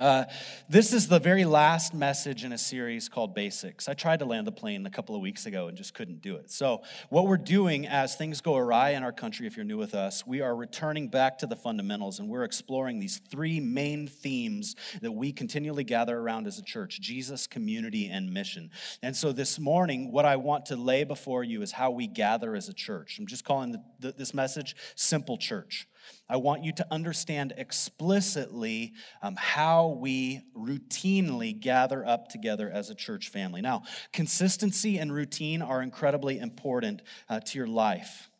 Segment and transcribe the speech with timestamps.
[0.00, 0.24] Uh,
[0.68, 3.88] this is the very last message in a series called Basics.
[3.88, 6.36] I tried to land the plane a couple of weeks ago and just couldn't do
[6.36, 6.52] it.
[6.52, 9.96] So, what we're doing as things go awry in our country, if you're new with
[9.96, 14.76] us, we are returning back to the fundamentals and we're exploring these three main themes
[15.02, 18.70] that we continually gather around as a church Jesus, community, and mission.
[19.02, 22.54] And so, this morning, what I want to lay before you is how we gather
[22.54, 23.18] as a church.
[23.18, 25.88] I'm just calling the, the, this message Simple Church.
[26.28, 32.94] I want you to understand explicitly um, how we routinely gather up together as a
[32.94, 33.60] church family.
[33.60, 38.30] Now, consistency and routine are incredibly important uh, to your life.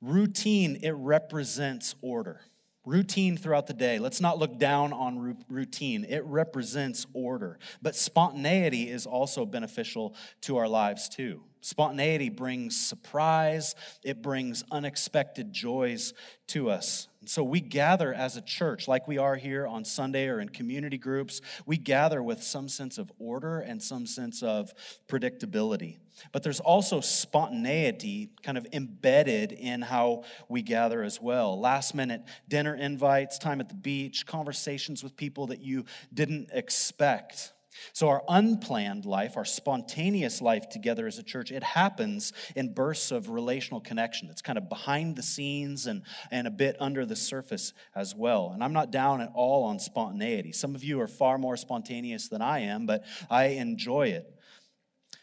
[0.00, 2.40] Routine, it represents order.
[2.84, 3.98] Routine throughout the day.
[3.98, 6.04] Let's not look down on routine.
[6.04, 7.58] It represents order.
[7.82, 11.42] But spontaneity is also beneficial to our lives too.
[11.66, 13.74] Spontaneity brings surprise,
[14.04, 16.14] it brings unexpected joys
[16.46, 17.08] to us.
[17.20, 20.50] And So we gather as a church, like we are here on Sunday or in
[20.50, 24.72] community groups, we gather with some sense of order and some sense of
[25.08, 25.96] predictability.
[26.30, 31.58] But there's also spontaneity kind of embedded in how we gather as well.
[31.58, 37.54] Last minute dinner invites, time at the beach, conversations with people that you didn't expect.
[37.92, 43.10] So, our unplanned life, our spontaneous life together as a church, it happens in bursts
[43.10, 44.28] of relational connection.
[44.30, 48.50] It's kind of behind the scenes and, and a bit under the surface as well.
[48.52, 50.52] And I'm not down at all on spontaneity.
[50.52, 54.32] Some of you are far more spontaneous than I am, but I enjoy it.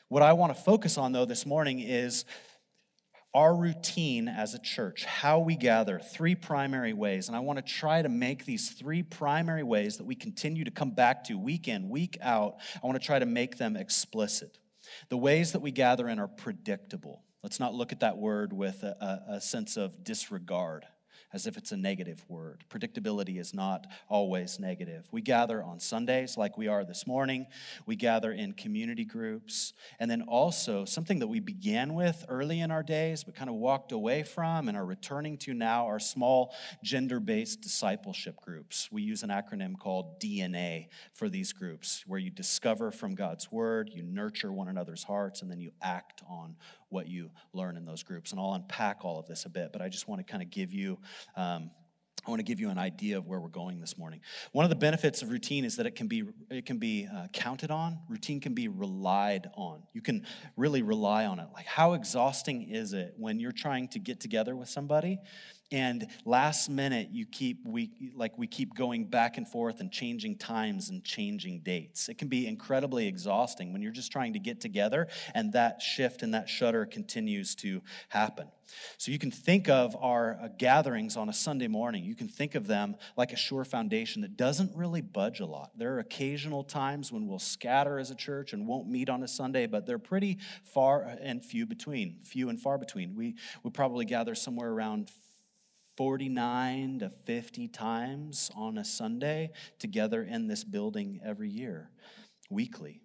[0.10, 2.26] What I want to focus on, though, this morning is
[3.34, 7.28] our routine as a church, how we gather, three primary ways.
[7.28, 10.72] And I want to try to make these three primary ways that we continue to
[10.72, 12.58] come back to week in, week out.
[12.82, 14.60] I want to try to make them explicit.
[15.10, 17.24] The ways that we gather in are predictable.
[17.42, 20.86] Let's not look at that word with a, a, a sense of disregard
[21.34, 22.64] as if it's a negative word.
[22.70, 25.08] Predictability is not always negative.
[25.12, 27.48] We gather on Sundays like we are this morning,
[27.86, 32.72] we gather in community groups, and then also something that we began with early in
[32.72, 36.54] our days but kind of walked away from and are returning to now are small
[36.84, 38.90] gender based discipleship groups.
[38.92, 43.90] We use an acronym called DNA for these groups, where you discover from God's word,
[43.94, 46.56] you nurture one another's hearts, and then you act on
[46.94, 48.32] what you learn in those groups.
[48.32, 50.50] And I'll unpack all of this a bit, but I just want to kind of
[50.50, 51.00] give you.
[51.36, 51.72] Um,
[52.26, 54.22] I want to give you an idea of where we're going this morning.
[54.54, 57.28] One of the benefits of routine is that it can be it can be uh,
[57.34, 58.00] counted on.
[58.08, 59.84] Routine can be relied on.
[59.92, 61.48] You can really rely on it.
[61.54, 65.20] Like how exhausting is it when you're trying to get together with somebody
[65.74, 70.38] and last minute you keep we like we keep going back and forth and changing
[70.38, 72.10] times and changing dates.
[72.10, 76.22] It can be incredibly exhausting when you're just trying to get together and that shift
[76.22, 78.50] and that shudder continues to happen.
[78.98, 82.04] So you can think of our uh, gatherings on a sunday morning.
[82.04, 85.72] You can think of them like a sure foundation that doesn't really budge a lot.
[85.78, 89.28] There are occasional times when we'll scatter as a church and won't meet on a
[89.28, 93.16] sunday but they're pretty far and few between few and far between.
[93.16, 95.10] We we probably gather somewhere around
[95.96, 101.92] 49 to 50 times on a Sunday together in this building every year,
[102.50, 103.02] weekly.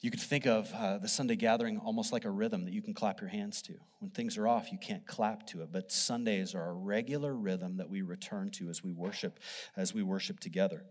[0.00, 2.94] You could think of uh, the Sunday gathering almost like a rhythm that you can
[2.94, 3.74] clap your hands to.
[3.98, 7.78] When things are off, you can't clap to it, but Sundays are a regular rhythm
[7.78, 9.40] that we return to as we worship,
[9.76, 10.84] as we worship together.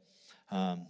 [0.52, 0.88] Um,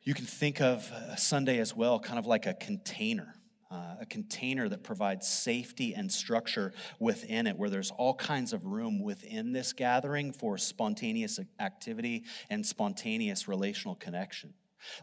[0.00, 3.34] you can think of Sunday as well, kind of like a container
[3.74, 8.64] uh, a container that provides safety and structure within it, where there's all kinds of
[8.64, 14.54] room within this gathering for spontaneous activity and spontaneous relational connection.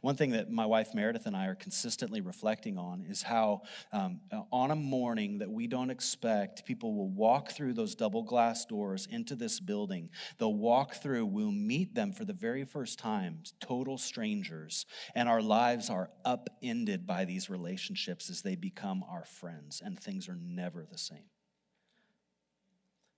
[0.02, 3.62] One thing that my wife Meredith and I are consistently reflecting on is how,
[3.92, 4.22] um,
[4.52, 9.08] on a morning that we don't expect, people will walk through those double glass doors
[9.10, 10.10] into this building.
[10.38, 15.42] They'll walk through, we'll meet them for the very first time, total strangers, and our
[15.42, 20.86] lives are upended by these relationships as they become our friends, and things are never
[20.86, 21.30] the same.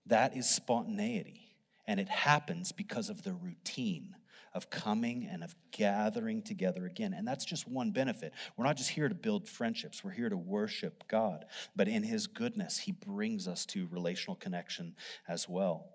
[0.05, 1.55] That is spontaneity,
[1.87, 4.15] and it happens because of the routine
[4.53, 7.13] of coming and of gathering together again.
[7.13, 8.33] And that's just one benefit.
[8.55, 11.45] We're not just here to build friendships, we're here to worship God.
[11.75, 14.95] But in His goodness, He brings us to relational connection
[15.27, 15.89] as well.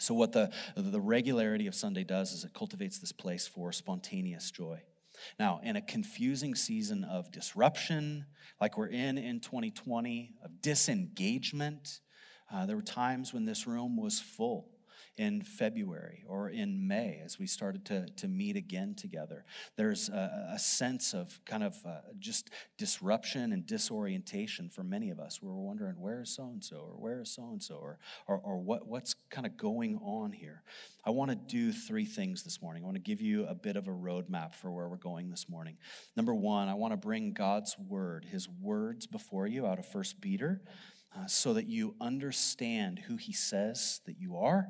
[0.00, 4.50] So, what the, the regularity of Sunday does is it cultivates this place for spontaneous
[4.50, 4.82] joy.
[5.38, 8.26] Now, in a confusing season of disruption,
[8.60, 12.00] like we're in in 2020, of disengagement,
[12.52, 14.73] uh, there were times when this room was full
[15.16, 19.44] in February or in May as we started to, to meet again together.
[19.76, 25.20] There's a, a sense of kind of uh, just disruption and disorientation for many of
[25.20, 25.40] us.
[25.40, 28.58] We're wondering, where is so and so, or where is so and so, or, or,
[28.58, 30.62] what, what's kind of going on here.
[31.04, 32.82] I want to do three things this morning.
[32.82, 35.48] I want to give you a bit of a roadmap for where we're going this
[35.48, 35.76] morning.
[36.16, 40.20] Number one, I want to bring God's word, his words before you out of First
[40.20, 40.62] Peter
[41.16, 44.66] uh, so that you understand who he says that you are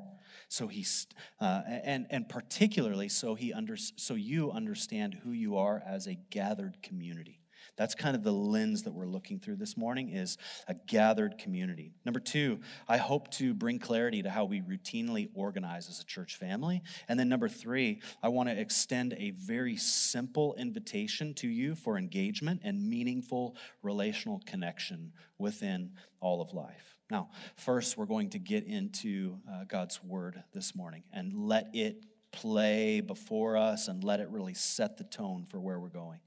[0.47, 1.07] so he's
[1.39, 6.15] uh, and and particularly so he under, so you understand who you are as a
[6.29, 7.41] gathered community
[7.77, 10.37] that's kind of the lens that we're looking through this morning is
[10.67, 11.93] a gathered community.
[12.05, 16.37] Number 2, I hope to bring clarity to how we routinely organize as a church
[16.37, 16.81] family.
[17.07, 21.97] And then number 3, I want to extend a very simple invitation to you for
[21.97, 25.91] engagement and meaningful relational connection within
[26.21, 26.94] all of life.
[27.11, 32.03] Now, first, we're going to get into uh, God's word this morning and let it
[32.31, 36.19] play before us and let it really set the tone for where we're going.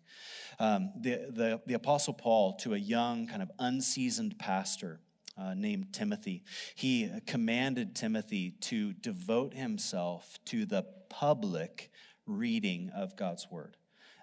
[0.60, 5.00] Um, the, the, the Apostle Paul, to a young, kind of unseasoned pastor,
[5.36, 6.44] uh, named Timothy.
[6.74, 11.90] He commanded Timothy to devote himself to the public
[12.26, 13.76] reading of God's word.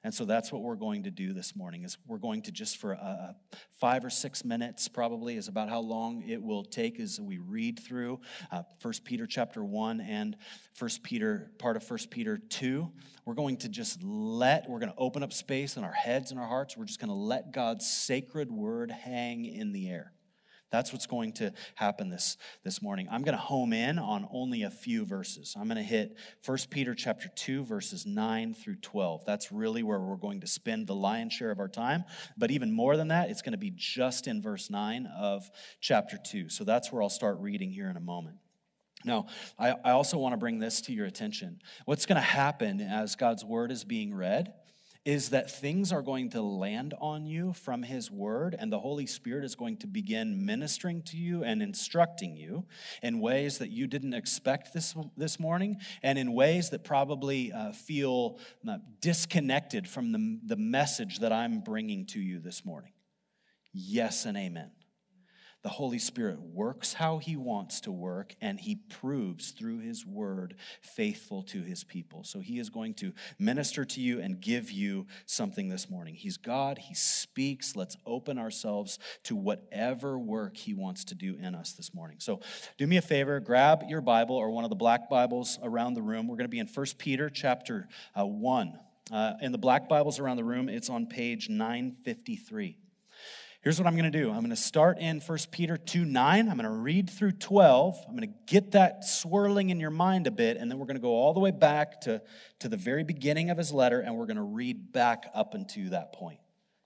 [0.06, 2.78] And so that's what we're going to do this morning is we're going to just
[2.78, 3.34] for uh,
[3.72, 7.80] five or six minutes probably is about how long it will take as we read
[7.80, 8.20] through
[8.52, 10.38] uh, 1 Peter chapter 1 and
[10.78, 12.88] 1 Peter, part of 1 Peter 2.
[13.26, 16.40] We're going to just let, we're going to open up space in our heads and
[16.40, 16.78] our hearts.
[16.78, 20.14] We're just going to let God's sacred word hang in the air.
[20.72, 23.08] That's what's going to happen this, this morning.
[23.10, 25.56] I'm going to home in on only a few verses.
[25.58, 29.26] I'm going to hit 1 Peter chapter 2, verses 9 through 12.
[29.26, 32.04] That's really where we're going to spend the lion's share of our time.
[32.38, 36.18] But even more than that, it's going to be just in verse 9 of chapter
[36.18, 36.50] 2.
[36.50, 38.38] So that's where I'll start reading here in a moment.
[39.06, 39.28] Now,
[39.60, 41.62] I, I also want to bring this to your attention.
[41.86, 44.52] What's going to happen as God's word is being read
[45.06, 49.06] is that things are going to land on you from His Word, and the Holy
[49.06, 52.66] Spirit is going to begin ministering to you and instructing you
[53.04, 57.72] in ways that you didn't expect this, this morning, and in ways that probably uh,
[57.72, 62.94] feel uh, disconnected from the, the message that I'm bringing to you this morning.
[63.72, 64.72] Yes and amen.
[65.66, 70.54] The Holy Spirit works how He wants to work, and He proves through His word
[70.84, 72.24] faithful to His people.
[72.24, 76.14] So He is going to minister to you and give you something this morning.
[76.14, 77.76] He's God, He speaks.
[77.76, 82.18] Let's open ourselves to whatever work He wants to do in us this morning.
[82.20, 82.42] So
[82.78, 86.04] do me a favor, grab your Bible or one of the black Bibles around the
[86.04, 86.28] room.
[86.28, 88.80] We're going to be in 1 Peter chapter uh, 1.
[89.12, 92.78] Uh, in the black Bibles around the room, it's on page 953.
[93.66, 96.50] Here's what I'm going to do I'm going to start in 1 Peter 2 9.
[96.50, 97.98] I'm going to read through 12.
[98.08, 100.98] I'm going to get that swirling in your mind a bit, and then we're going
[100.98, 102.22] to go all the way back to,
[102.60, 105.90] to the very beginning of his letter, and we're going to read back up into
[105.90, 106.38] that point.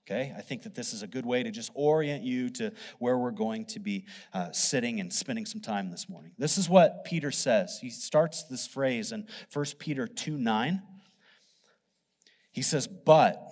[0.08, 0.32] Okay?
[0.34, 3.30] I think that this is a good way to just orient you to where we're
[3.30, 6.32] going to be uh, sitting and spending some time this morning.
[6.38, 7.78] This is what Peter says.
[7.82, 10.80] He starts this phrase in 1 Peter 2 9.
[12.52, 13.49] He says, But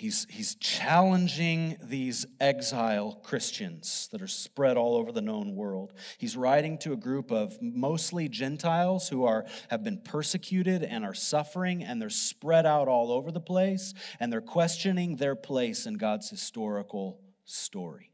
[0.00, 5.92] He's, he's challenging these exile Christians that are spread all over the known world.
[6.16, 11.12] He's writing to a group of mostly Gentiles who are, have been persecuted and are
[11.12, 15.98] suffering, and they're spread out all over the place, and they're questioning their place in
[15.98, 18.10] God's historical story.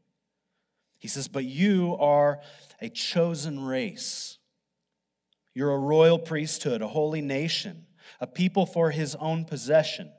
[0.99, 2.41] He says, But you are
[2.81, 4.39] a chosen race.
[5.53, 7.85] You're a royal priesthood, a holy nation,
[8.19, 10.11] a people for his own possession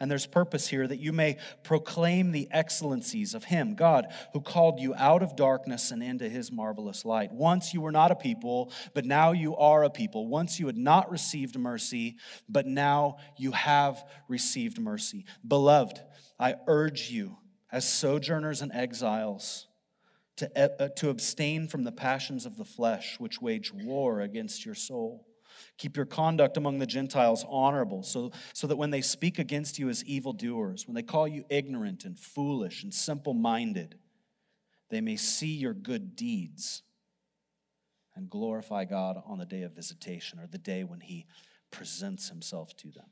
[0.00, 4.80] and there's purpose here that you may proclaim the excellencies of Him, God, who called
[4.80, 7.32] you out of darkness and into His marvelous light.
[7.32, 10.26] Once you were not a people, but now you are a people.
[10.26, 12.16] Once you had not received mercy,
[12.48, 15.26] but now you have received mercy.
[15.46, 16.00] Beloved,
[16.40, 17.38] I urge you,
[17.70, 19.68] as sojourners and exiles,
[20.36, 24.74] to, uh, to abstain from the passions of the flesh, which wage war against your
[24.74, 25.26] soul.
[25.76, 29.88] Keep your conduct among the Gentiles honorable, so, so that when they speak against you
[29.88, 33.98] as evildoers, when they call you ignorant and foolish and simple minded,
[34.90, 36.82] they may see your good deeds
[38.14, 41.26] and glorify God on the day of visitation or the day when He
[41.72, 43.06] presents Himself to them.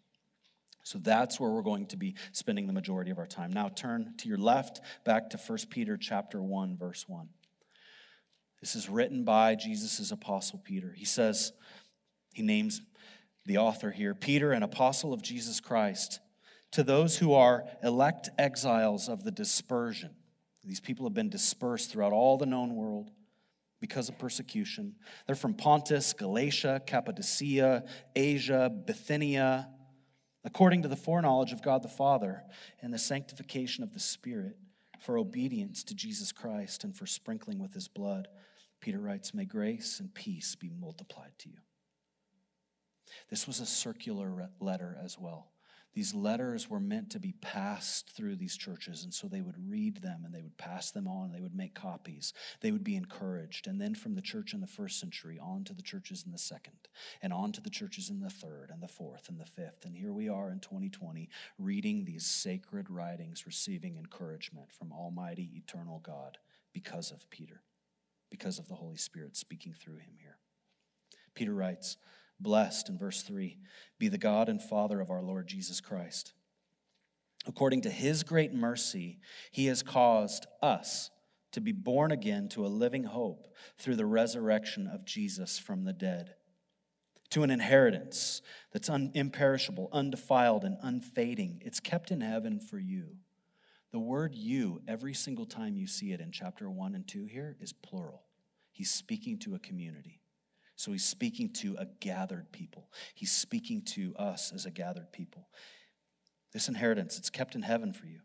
[0.85, 3.52] So that's where we're going to be spending the majority of our time.
[3.52, 7.28] Now turn to your left back to 1 Peter chapter 1 verse 1.
[8.61, 10.92] This is written by Jesus' apostle Peter.
[10.97, 11.52] He says,
[12.33, 12.81] he names
[13.45, 16.21] the author here Peter, an apostle of Jesus Christ,
[16.73, 20.11] to those who are elect exiles of the dispersion.
[20.65, 23.11] These people have been dispersed throughout all the known world
[23.81, 24.95] because of persecution.
[25.27, 27.83] They're from Pontus, Galatia, Cappadocia,
[28.15, 29.69] Asia, Bithynia,
[30.45, 32.45] according to the foreknowledge of God the Father
[32.81, 34.57] and the sanctification of the Spirit,
[35.01, 38.29] for obedience to Jesus Christ and for sprinkling with his blood.
[38.81, 41.59] Peter writes, May grace and peace be multiplied to you.
[43.31, 45.52] This was a circular letter as well.
[45.95, 49.99] These letters were meant to be passed through these churches, and so they would read
[49.99, 51.33] them and they would pass them on.
[51.33, 52.33] They would make copies.
[52.62, 53.66] They would be encouraged.
[53.66, 56.38] And then from the church in the first century on to the churches in the
[56.38, 56.88] second,
[57.21, 59.85] and on to the churches in the third, and the fourth, and the fifth.
[59.85, 61.28] And here we are in 2020
[61.59, 66.38] reading these sacred writings, receiving encouragement from Almighty, eternal God
[66.73, 67.61] because of Peter,
[68.31, 70.38] because of the Holy Spirit speaking through him here.
[71.35, 71.99] Peter writes,
[72.43, 73.59] Blessed, in verse 3,
[73.99, 76.33] be the God and Father of our Lord Jesus Christ.
[77.47, 79.19] According to his great mercy,
[79.51, 81.11] he has caused us
[81.53, 85.93] to be born again to a living hope through the resurrection of Jesus from the
[85.93, 86.35] dead,
[87.31, 91.61] to an inheritance that's un- imperishable, undefiled, and unfading.
[91.65, 93.17] It's kept in heaven for you.
[93.91, 97.57] The word you, every single time you see it in chapter 1 and 2 here,
[97.61, 98.23] is plural.
[98.71, 100.22] He's speaking to a community.
[100.83, 102.91] So he's speaking to a gathered people.
[103.15, 105.47] He's speaking to us as a gathered people.
[106.53, 108.19] This inheritance, it's kept in heaven for you,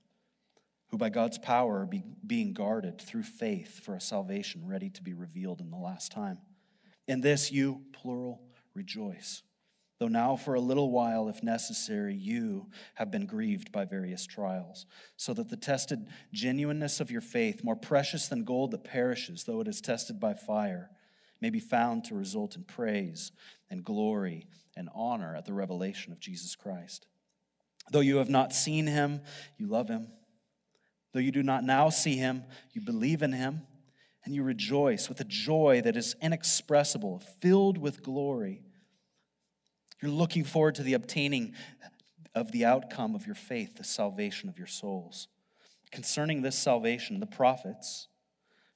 [0.87, 5.03] who by God's power are be, being guarded through faith for a salvation ready to
[5.03, 6.39] be revealed in the last time.
[7.07, 8.41] In this you, plural,
[8.73, 9.43] rejoice.
[9.99, 14.87] Though now, for a little while, if necessary, you have been grieved by various trials,
[15.15, 19.61] so that the tested genuineness of your faith, more precious than gold that perishes, though
[19.61, 20.89] it is tested by fire,
[21.41, 23.31] may be found to result in praise
[23.69, 27.07] and glory and honor at the revelation of Jesus Christ.
[27.91, 29.21] Though you have not seen him,
[29.57, 30.09] you love him.
[31.13, 33.61] Though you do not now see him, you believe in him,
[34.25, 38.61] and you rejoice with a joy that is inexpressible, filled with glory.
[40.01, 41.53] You're looking forward to the obtaining
[42.35, 45.27] of the outcome of your faith, the salvation of your souls.
[45.91, 48.09] Concerning this salvation, the prophets,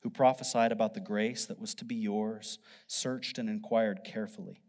[0.01, 4.61] who prophesied about the grace that was to be yours, searched and inquired carefully.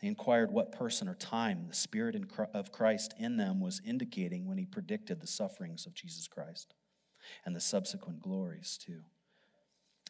[0.00, 2.16] They inquired what person or time the Spirit
[2.54, 6.74] of Christ in them was indicating when he predicted the sufferings of Jesus Christ
[7.44, 9.02] and the subsequent glories, too.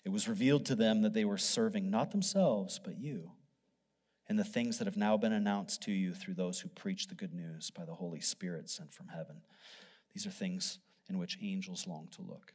[0.05, 3.33] It was revealed to them that they were serving not themselves, but you,
[4.29, 7.15] and the things that have now been announced to you through those who preach the
[7.15, 9.43] good news by the Holy Spirit sent from heaven.
[10.15, 10.79] These are things
[11.09, 12.55] in which angels long to look.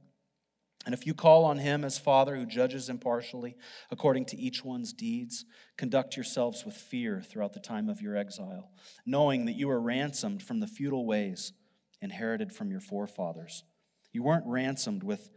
[0.85, 3.55] And if you call on him as Father who judges impartially
[3.91, 5.45] according to each one's deeds,
[5.77, 8.71] conduct yourselves with fear throughout the time of your exile,
[9.05, 11.53] knowing that you are ransomed from the futile ways
[12.01, 13.63] inherited from your forefathers.
[14.11, 15.29] You weren't ransomed with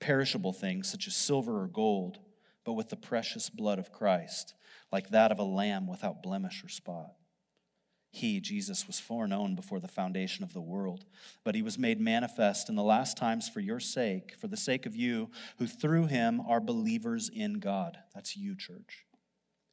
[0.00, 2.18] perishable things such as silver or gold,
[2.64, 4.54] but with the precious blood of Christ,
[4.90, 7.12] like that of a lamb without blemish or spot.
[8.14, 11.06] He, Jesus, was foreknown before the foundation of the world,
[11.44, 14.84] but he was made manifest in the last times for your sake, for the sake
[14.84, 17.96] of you, who through him are believers in God.
[18.14, 19.06] That's you, church.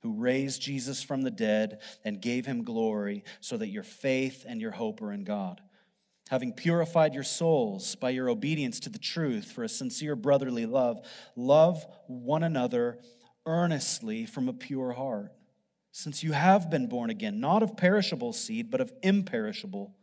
[0.03, 4.61] Who raised Jesus from the dead and gave him glory, so that your faith and
[4.61, 5.59] your hope are in God.
[6.29, 11.05] Having purified your souls by your obedience to the truth for a sincere brotherly love,
[11.35, 12.99] love one another
[13.45, 15.33] earnestly from a pure heart
[15.91, 19.95] since you have been born again, not of perishable seed, but of imperishable,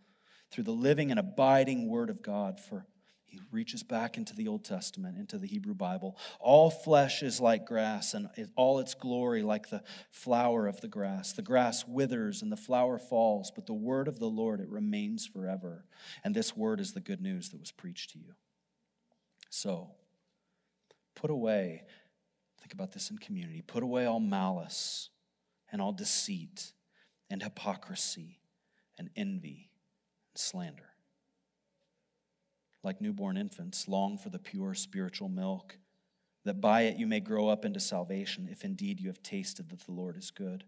[0.51, 2.61] through the living and abiding Word of God.
[2.61, 2.87] For
[3.25, 6.17] he reaches back into the Old Testament, into the Hebrew Bible.
[6.41, 11.33] All flesh is like grass, and all its glory like the flower of the grass.
[11.33, 15.27] The grass withers and the flower falls, but the word of the Lord, it remains
[15.27, 15.85] forever.
[16.25, 18.35] And this word is the good news that was preached to you.
[19.51, 19.91] So,
[21.15, 21.85] put away,
[22.61, 25.11] think about this in community, put away all malice
[25.71, 26.73] and all deceit
[27.31, 28.41] and hypocrisy
[28.99, 29.71] and envy
[30.33, 30.91] and slander.
[32.83, 35.79] Like newborn infants, long for the pure spiritual milk,
[36.45, 39.81] that by it you may grow up into salvation, if indeed you have tasted that
[39.81, 40.65] the Lord is good.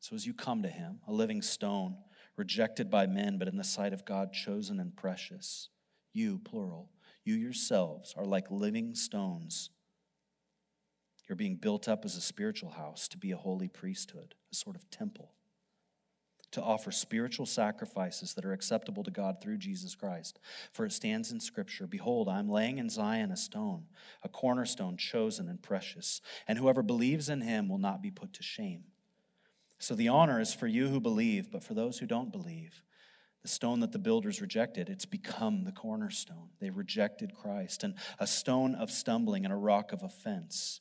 [0.00, 1.96] So as you come to him, a living stone,
[2.36, 5.70] rejected by men, but in the sight of God, chosen and precious,
[6.12, 6.90] you, plural,
[7.24, 9.70] you yourselves are like living stones
[11.28, 14.76] you're being built up as a spiritual house to be a holy priesthood, a sort
[14.76, 15.32] of temple,
[16.52, 20.38] to offer spiritual sacrifices that are acceptable to God through Jesus Christ.
[20.72, 23.86] For it stands in Scripture Behold, I'm laying in Zion a stone,
[24.22, 28.42] a cornerstone chosen and precious, and whoever believes in him will not be put to
[28.42, 28.84] shame.
[29.78, 32.82] So the honor is for you who believe, but for those who don't believe,
[33.42, 36.48] the stone that the builders rejected, it's become the cornerstone.
[36.60, 40.80] They rejected Christ, and a stone of stumbling and a rock of offense.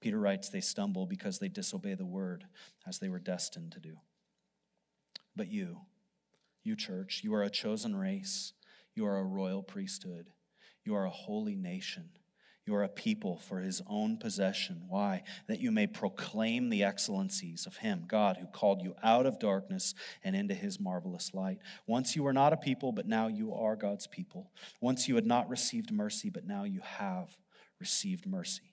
[0.00, 2.44] Peter writes, they stumble because they disobey the word
[2.86, 3.96] as they were destined to do.
[5.34, 5.78] But you,
[6.64, 8.52] you church, you are a chosen race.
[8.94, 10.30] You are a royal priesthood.
[10.84, 12.10] You are a holy nation.
[12.66, 14.82] You are a people for his own possession.
[14.88, 15.22] Why?
[15.46, 19.94] That you may proclaim the excellencies of him, God, who called you out of darkness
[20.24, 21.58] and into his marvelous light.
[21.86, 24.50] Once you were not a people, but now you are God's people.
[24.80, 27.38] Once you had not received mercy, but now you have
[27.78, 28.72] received mercy.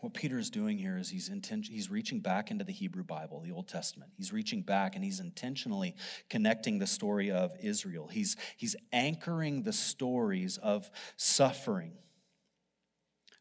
[0.00, 3.40] What Peter is doing here is he's, inten- he's reaching back into the Hebrew Bible,
[3.40, 4.12] the Old Testament.
[4.16, 5.96] He's reaching back and he's intentionally
[6.30, 8.06] connecting the story of Israel.
[8.06, 11.94] He's, he's anchoring the stories of suffering,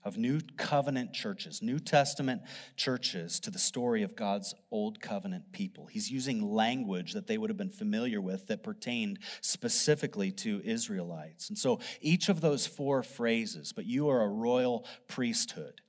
[0.03, 2.41] of New Covenant churches, New Testament
[2.75, 5.85] churches, to the story of God's Old Covenant people.
[5.85, 11.49] He's using language that they would have been familiar with that pertained specifically to Israelites.
[11.49, 15.81] And so each of those four phrases, but you are a royal priesthood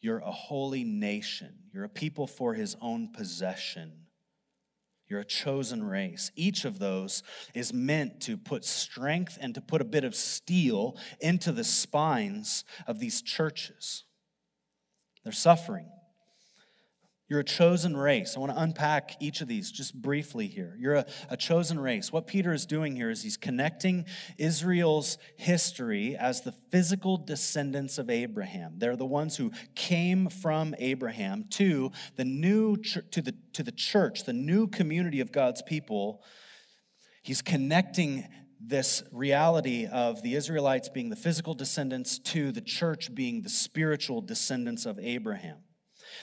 [0.00, 1.54] you're a holy nation.
[1.72, 3.92] You're a people for his own possession.
[5.08, 6.30] You're a chosen race.
[6.36, 7.22] Each of those
[7.54, 12.64] is meant to put strength and to put a bit of steel into the spines
[12.86, 14.04] of these churches.
[15.24, 15.88] They're suffering.
[17.28, 18.36] You're a chosen race.
[18.36, 20.74] I want to unpack each of these just briefly here.
[20.78, 22.10] You're a, a, chosen race.
[22.10, 24.06] What Peter is doing here is he's connecting
[24.38, 28.78] Israel's history as the physical descendants of Abraham.
[28.78, 34.24] They're the ones who came from Abraham to the new to the to the church,
[34.24, 36.24] the new community of God's people.
[37.22, 38.26] He's connecting
[38.58, 44.22] this reality of the Israelites being the physical descendants to the church being the spiritual
[44.22, 45.58] descendants of Abraham.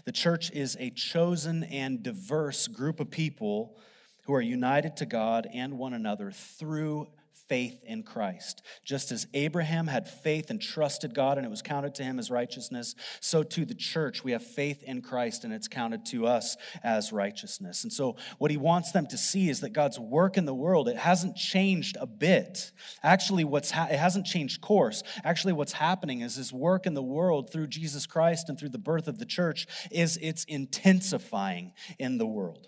[0.04, 3.78] The church is a chosen and diverse group of people
[4.26, 7.08] who are united to God and one another through
[7.48, 8.62] faith in Christ.
[8.84, 12.32] Just as Abraham had faith and trusted God and it was counted to him as
[12.32, 16.58] righteousness, so too the church, we have faith in Christ and it's counted to us
[16.84, 17.84] as righteousness.
[17.84, 20.88] And so what he wants them to see is that God's work in the world,
[20.88, 22.72] it hasn't changed a bit.
[23.04, 25.04] Actually, what's ha- it hasn't changed course.
[25.24, 28.78] Actually, what's happening is his work in the world through Jesus Christ and through the
[28.78, 32.68] birth of the church is it's intensifying in the world.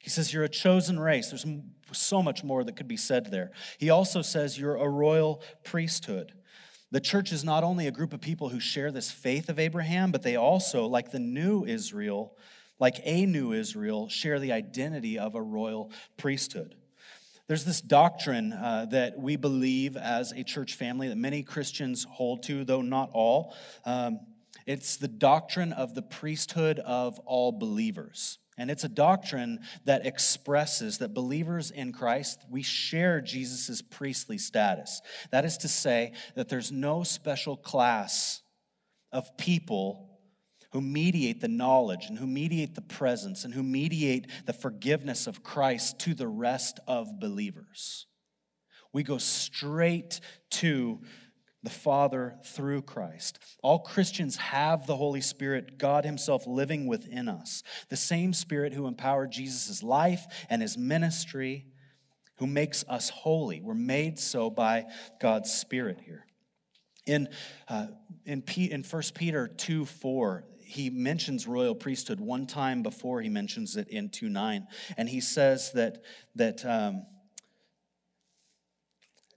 [0.00, 1.28] He says, You're a chosen race.
[1.28, 1.46] There's
[1.92, 3.50] so much more that could be said there.
[3.78, 6.32] He also says, You're a royal priesthood.
[6.92, 10.10] The church is not only a group of people who share this faith of Abraham,
[10.10, 12.36] but they also, like the new Israel,
[12.80, 16.74] like a new Israel, share the identity of a royal priesthood.
[17.46, 22.42] There's this doctrine uh, that we believe as a church family that many Christians hold
[22.44, 23.54] to, though not all.
[23.84, 24.20] Um,
[24.66, 28.39] it's the doctrine of the priesthood of all believers.
[28.60, 35.00] And it's a doctrine that expresses that believers in Christ, we share Jesus' priestly status.
[35.30, 38.42] That is to say, that there's no special class
[39.12, 40.20] of people
[40.72, 45.42] who mediate the knowledge and who mediate the presence and who mediate the forgiveness of
[45.42, 48.04] Christ to the rest of believers.
[48.92, 50.20] We go straight
[50.50, 51.00] to
[51.62, 53.38] the Father through Christ.
[53.62, 57.62] All Christians have the Holy Spirit, God Himself living within us.
[57.88, 61.66] The same Spirit who empowered Jesus' life and His ministry,
[62.36, 63.60] who makes us holy.
[63.60, 64.86] We're made so by
[65.20, 66.26] God's Spirit here.
[67.06, 67.28] In,
[67.68, 67.88] uh,
[68.24, 73.28] in, P, in 1 Peter 2 4, he mentions royal priesthood one time before he
[73.28, 74.66] mentions it in 2 9.
[74.96, 76.02] And he says that,
[76.36, 77.06] that um,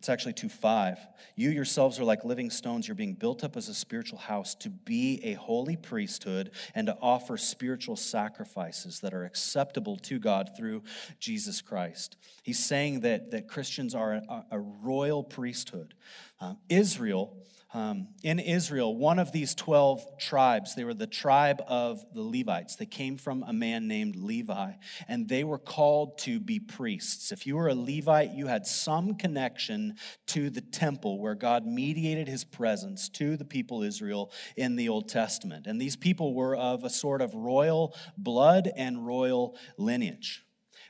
[0.03, 0.99] it's actually 2 5.
[1.37, 2.89] You yourselves are like living stones.
[2.89, 6.97] You're being built up as a spiritual house to be a holy priesthood and to
[7.01, 10.83] offer spiritual sacrifices that are acceptable to God through
[11.21, 12.17] Jesus Christ.
[12.41, 15.93] He's saying that, that Christians are a, a royal priesthood.
[16.41, 17.37] Um, Israel
[17.75, 22.75] Um, in Israel, one of these 12 tribes, they were the tribe of the Levites.
[22.75, 24.73] They came from a man named Levi,
[25.07, 27.31] and they were called to be priests.
[27.31, 29.95] If you were a Levite, you had some connection
[30.27, 35.09] to the temple where God mediated his presence to the people Israel in the Old
[35.09, 35.65] Testament.
[35.65, 40.43] And these people were of a sort of royal blood and royal lineage.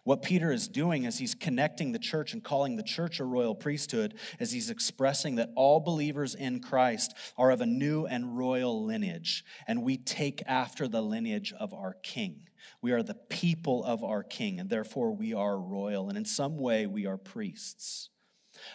[0.03, 3.55] What Peter is doing is he's connecting the church and calling the church a royal
[3.55, 8.83] priesthood as he's expressing that all believers in Christ are of a new and royal
[8.83, 12.49] lineage, and we take after the lineage of our king.
[12.81, 16.57] We are the people of our king, and therefore we are royal, and in some
[16.57, 18.09] way we are priests.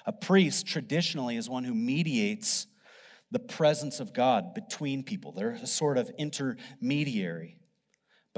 [0.06, 2.66] A priest traditionally is one who mediates
[3.30, 5.32] the presence of God between people.
[5.32, 7.57] They're a sort of intermediary.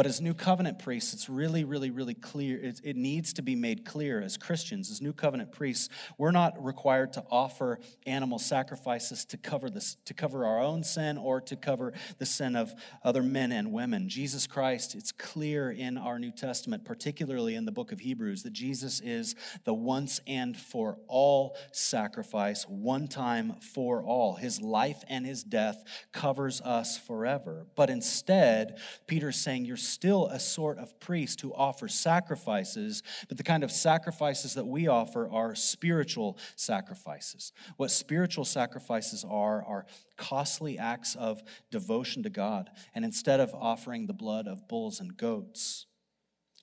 [0.01, 2.59] But as new covenant priests, it's really, really, really clear.
[2.59, 6.55] It, it, needs to be made clear as Christians, as new covenant priests, we're not
[6.65, 11.55] required to offer animal sacrifices to cover this, to cover our own sin or to
[11.55, 12.73] cover the sin of
[13.05, 14.09] other men and women.
[14.09, 18.55] Jesus Christ, it's clear in our New Testament, particularly in the book of Hebrews, that
[18.55, 19.35] Jesus is
[19.65, 24.37] the once and for all sacrifice, one time for all.
[24.37, 27.67] His life and his death covers us forever.
[27.77, 33.43] But instead, Peter's saying you're still a sort of priest who offers sacrifices, but the
[33.43, 37.53] kind of sacrifices that we offer are spiritual sacrifices.
[37.77, 42.71] What spiritual sacrifices are, are costly acts of devotion to God.
[42.95, 45.87] And instead of offering the blood of bulls and goats,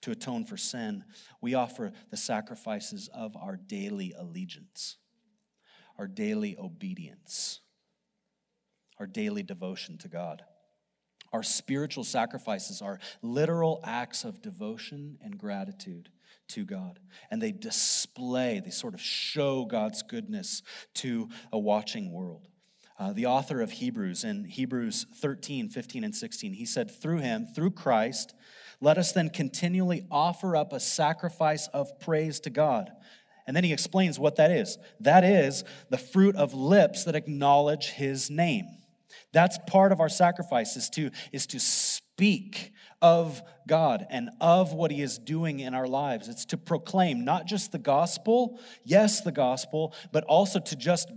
[0.02, 1.04] to atone for sin,
[1.42, 4.98] we offer the sacrifices of our daily allegiance,
[5.98, 7.62] our daily obedience,
[9.00, 10.44] our daily devotion to God.
[11.34, 16.10] Our spiritual sacrifices are literal acts of devotion and gratitude
[16.50, 17.00] to God.
[17.30, 20.62] And they display, they sort of show God's goodness
[20.96, 22.48] to a watching world.
[23.00, 27.46] Uh, the author of Hebrews, in Hebrews 13, 15, and 16, he said, Through him,
[27.46, 28.34] through Christ,
[28.82, 32.92] let us then continually offer up a sacrifice of praise to God.
[33.46, 34.78] And then he explains what that is.
[35.00, 38.66] That is the fruit of lips that acknowledge his name.
[39.34, 44.92] That's part of our sacrifice is to, is to speak of God and of what
[44.92, 46.28] He is doing in our lives.
[46.28, 51.10] It's to proclaim not just the gospel, yes, the gospel, but also to just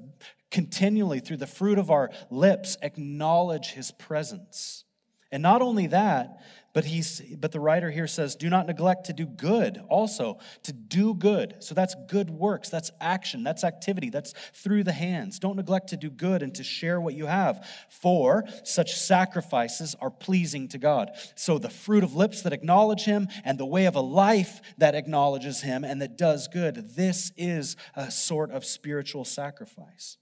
[0.51, 4.85] continually, through the fruit of our lips, acknowledge His presence.
[5.33, 6.41] And not only that,
[6.73, 10.73] but he's but the writer here says, do not neglect to do good also, to
[10.73, 11.57] do good.
[11.61, 15.39] So that's good works, that's action, that's activity, that's through the hands.
[15.39, 20.11] Don't neglect to do good and to share what you have, for such sacrifices are
[20.11, 21.11] pleasing to God.
[21.35, 24.95] So the fruit of lips that acknowledge him and the way of a life that
[24.95, 30.19] acknowledges him and that does good, this is a sort of spiritual sacrifice.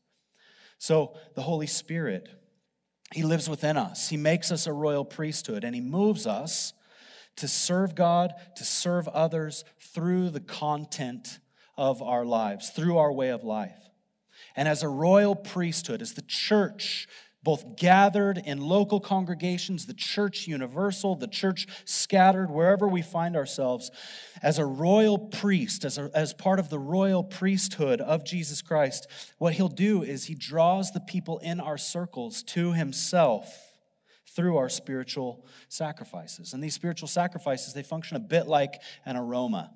[0.79, 2.29] So the Holy Spirit
[3.13, 4.09] he lives within us.
[4.09, 6.75] He makes us a royal priesthood, and He moves us
[7.37, 11.39] to serve God, to serve others through the content
[11.77, 13.79] of our lives, through our way of life.
[14.57, 17.07] And as a royal priesthood, as the church
[17.49, 23.91] both gathered in local congregations, the church universal, the church scattered, wherever we find ourselves,
[24.43, 29.07] as a royal priest, as, a, as part of the royal priesthood of Jesus Christ,
[29.39, 33.51] what he'll do is he draws the people in our circles to himself
[34.37, 36.53] through our spiritual sacrifices.
[36.53, 39.71] And these spiritual sacrifices, they function a bit like an aroma.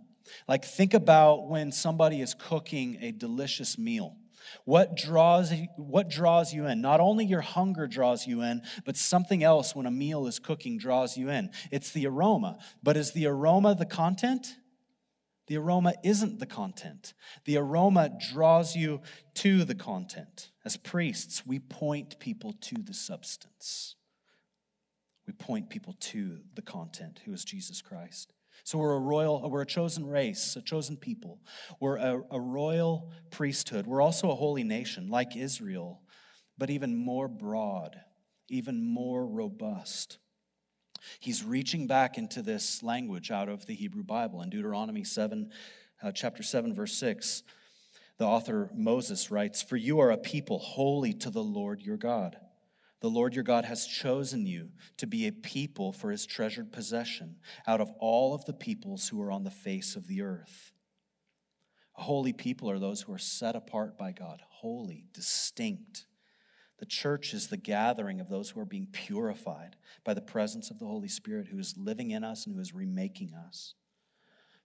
[0.47, 4.19] Like, think about when somebody is cooking a delicious meal.
[4.65, 6.81] What draws, what draws you in?
[6.81, 10.79] Not only your hunger draws you in, but something else when a meal is cooking
[10.79, 11.51] draws you in.
[11.71, 12.59] It's the aroma.
[12.83, 14.57] But is the aroma the content?
[15.49, 17.15] The aroma isn't the content.
[17.45, 19.03] The aroma draws you
[19.35, 20.51] to the content.
[20.65, 23.97] As priests, we point people to the substance.
[25.27, 28.33] We point people to the content, who is Jesus Christ.
[28.65, 31.41] So we're a royal, we're a chosen race, a chosen people.
[31.81, 33.87] We're a, a royal priesthood.
[33.87, 36.01] We're also a holy nation, like Israel,
[36.57, 37.97] but even more broad,
[38.49, 40.19] even more robust.
[41.19, 45.51] He's reaching back into this language out of the Hebrew Bible in Deuteronomy 7,
[46.03, 47.43] uh, chapter 7, verse 6.
[48.19, 52.37] The author Moses writes, For you are a people holy to the Lord your God.
[53.03, 57.35] The Lord your God has chosen you to be a people for his treasured possession
[57.67, 60.73] out of all of the peoples who are on the face of the earth.
[61.99, 66.07] A holy people are those who are set apart by God, holy, distinct.
[66.79, 70.79] The church is the gathering of those who are being purified by the presence of
[70.79, 73.75] the Holy Spirit who is living in us and who is remaking us.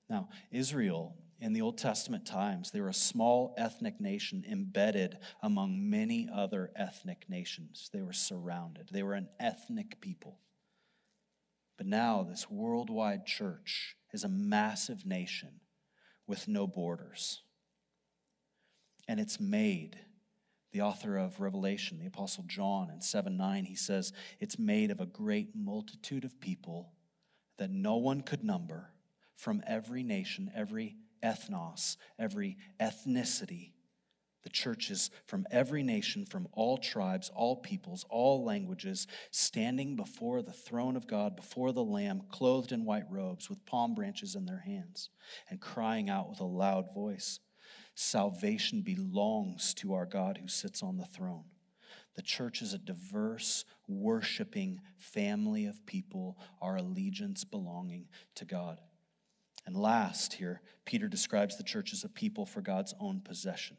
[0.10, 5.90] Now, Israel in the Old Testament times, they were a small ethnic nation embedded among
[5.90, 7.90] many other ethnic nations.
[7.94, 10.40] They were surrounded, they were an ethnic people.
[11.78, 15.60] But now, this worldwide church is a massive nation
[16.26, 17.44] with no borders.
[19.08, 20.00] And it's made,
[20.72, 25.00] the author of Revelation, the Apostle John, in 7 9, he says, it's made of
[25.00, 26.94] a great multitude of people
[27.60, 28.90] that no one could number
[29.38, 33.72] from every nation, every ethnos, every ethnicity.
[34.44, 40.54] The churches from every nation, from all tribes, all peoples, all languages, standing before the
[40.54, 44.64] throne of God, before the Lamb, clothed in white robes, with palm branches in their
[44.66, 45.10] hands,
[45.50, 47.40] and crying out with a loud voice
[48.00, 51.46] Salvation belongs to our God who sits on the throne.
[52.16, 58.80] The church is a diverse, worshiping family of people, our allegiance belonging to God.
[59.68, 63.76] And last, here, Peter describes the church as a people for God's own possession.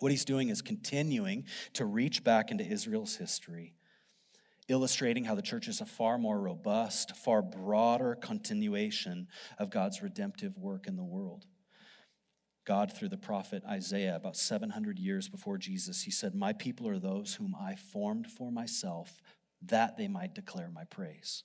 [0.00, 3.74] What he's doing is continuing to reach back into Israel's history,
[4.66, 10.58] illustrating how the church is a far more robust, far broader continuation of God's redemptive
[10.58, 11.46] work in the world.
[12.64, 16.98] God, through the prophet Isaiah, about 700 years before Jesus, he said, My people are
[16.98, 19.22] those whom I formed for myself,
[19.62, 21.44] that they might declare my praise.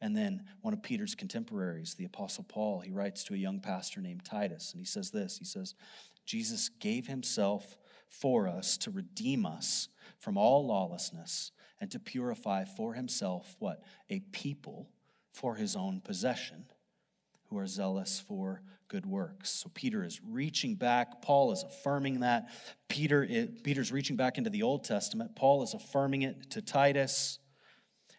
[0.00, 4.00] And then one of Peter's contemporaries, the Apostle Paul, he writes to a young pastor
[4.00, 5.74] named Titus, and he says this He says,
[6.24, 12.94] Jesus gave himself for us to redeem us from all lawlessness and to purify for
[12.94, 13.82] himself what?
[14.10, 14.90] A people
[15.32, 16.66] for his own possession
[17.48, 19.50] who are zealous for good works.
[19.50, 21.22] So Peter is reaching back.
[21.22, 22.50] Paul is affirming that.
[22.88, 25.36] Peter is, Peter's reaching back into the Old Testament.
[25.36, 27.38] Paul is affirming it to Titus.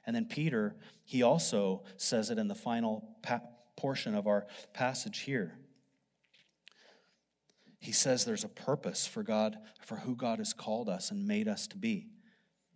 [0.10, 3.44] And then Peter, he also says it in the final pa-
[3.78, 5.54] portion of our passage here.
[7.78, 11.48] He says there's a purpose for God, for who God has called us and made
[11.48, 12.08] us to be.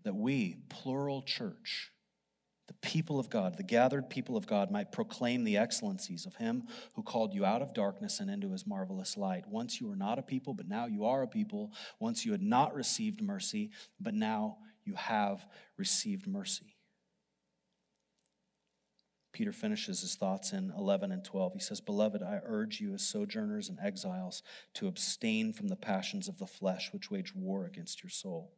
[0.03, 1.91] That we, plural church,
[2.67, 6.67] the people of God, the gathered people of God, might proclaim the excellencies of Him
[6.93, 9.47] who called you out of darkness and into His marvelous light.
[9.47, 11.71] Once you were not a people, but now you are a people.
[11.99, 16.72] Once you had not received mercy, but now you have received mercy.
[19.33, 21.53] Peter finishes his thoughts in 11 and 12.
[21.53, 24.43] He says, Beloved, I urge you as sojourners and exiles
[24.75, 28.51] to abstain from the passions of the flesh which wage war against your soul.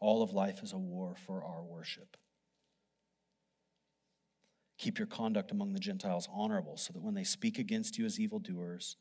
[0.00, 2.16] All of life is a war for our worship.
[4.76, 8.18] Keep your conduct among the Gentiles honorable, so that when they speak against you as
[8.18, 8.96] evildoers,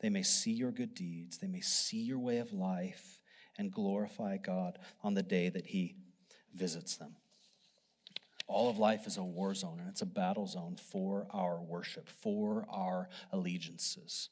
[0.00, 3.22] they may see your good deeds, they may see your way of life,
[3.56, 5.96] and glorify God on the day that He
[6.54, 7.16] visits them.
[8.46, 12.08] All of life is a war zone, and it's a battle zone for our worship,
[12.08, 14.28] for our allegiances.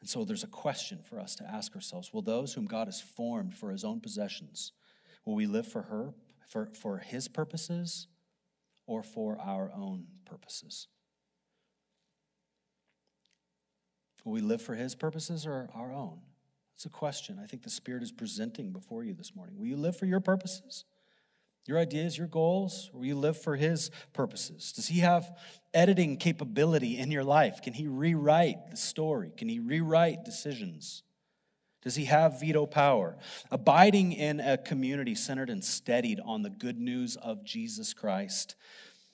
[0.00, 3.00] And so there's a question for us to ask ourselves Will those whom God has
[3.00, 4.72] formed for his own possessions,
[5.24, 6.12] will we live for her,
[6.46, 8.08] for, for his purposes,
[8.86, 10.88] or for our own purposes?
[14.24, 16.18] Will we live for his purposes or our own?
[16.74, 19.56] It's a question I think the Spirit is presenting before you this morning.
[19.56, 20.84] Will you live for your purposes?
[21.68, 24.72] Your ideas, your goals, or you live for His purposes?
[24.72, 25.36] Does He have
[25.74, 27.62] editing capability in your life?
[27.62, 29.32] Can He rewrite the story?
[29.36, 31.02] Can He rewrite decisions?
[31.82, 33.16] Does He have veto power?
[33.50, 38.56] Abiding in a community centered and steadied on the good news of Jesus Christ,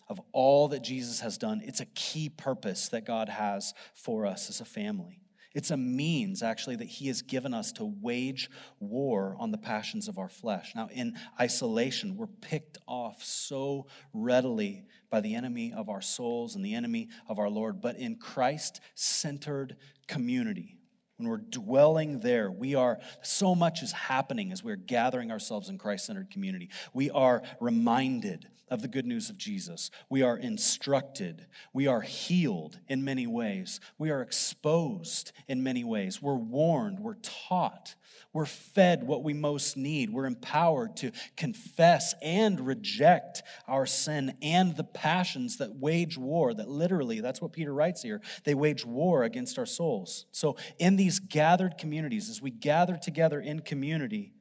[0.09, 4.51] of all that Jesus has done, it's a key purpose that God has for us
[4.51, 5.22] as a family.
[5.55, 10.09] It's a means, actually, that He has given us to wage war on the passions
[10.09, 10.73] of our flesh.
[10.75, 16.65] Now, in isolation, we're picked off so readily by the enemy of our souls and
[16.65, 17.81] the enemy of our Lord.
[17.81, 20.79] But in Christ centered community,
[21.23, 25.79] when we're dwelling there, we are, so much is happening as we're gathering ourselves in
[25.79, 26.69] Christ centered community.
[26.93, 29.91] We are reminded of the good news of Jesus.
[30.09, 31.47] We are instructed.
[31.73, 33.79] We are healed in many ways.
[33.99, 36.21] We are exposed in many ways.
[36.21, 36.99] We're warned.
[36.99, 37.95] We're taught.
[38.33, 40.11] We're fed what we most need.
[40.11, 46.69] We're empowered to confess and reject our sin and the passions that wage war, that
[46.69, 50.25] literally, that's what Peter writes here, they wage war against our souls.
[50.33, 54.33] So, in these gathered communities, as we gather together in community,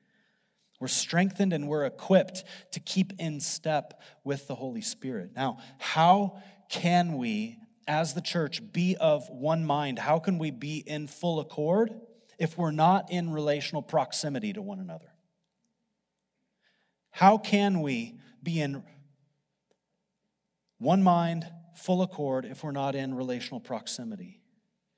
[0.79, 5.31] we're strengthened and we're equipped to keep in step with the Holy Spirit.
[5.35, 7.57] Now, how can we,
[7.87, 9.99] as the church, be of one mind?
[9.99, 11.93] How can we be in full accord
[12.39, 15.13] if we're not in relational proximity to one another?
[17.11, 18.83] How can we be in
[20.81, 24.40] one mind full accord if we're not in relational proximity.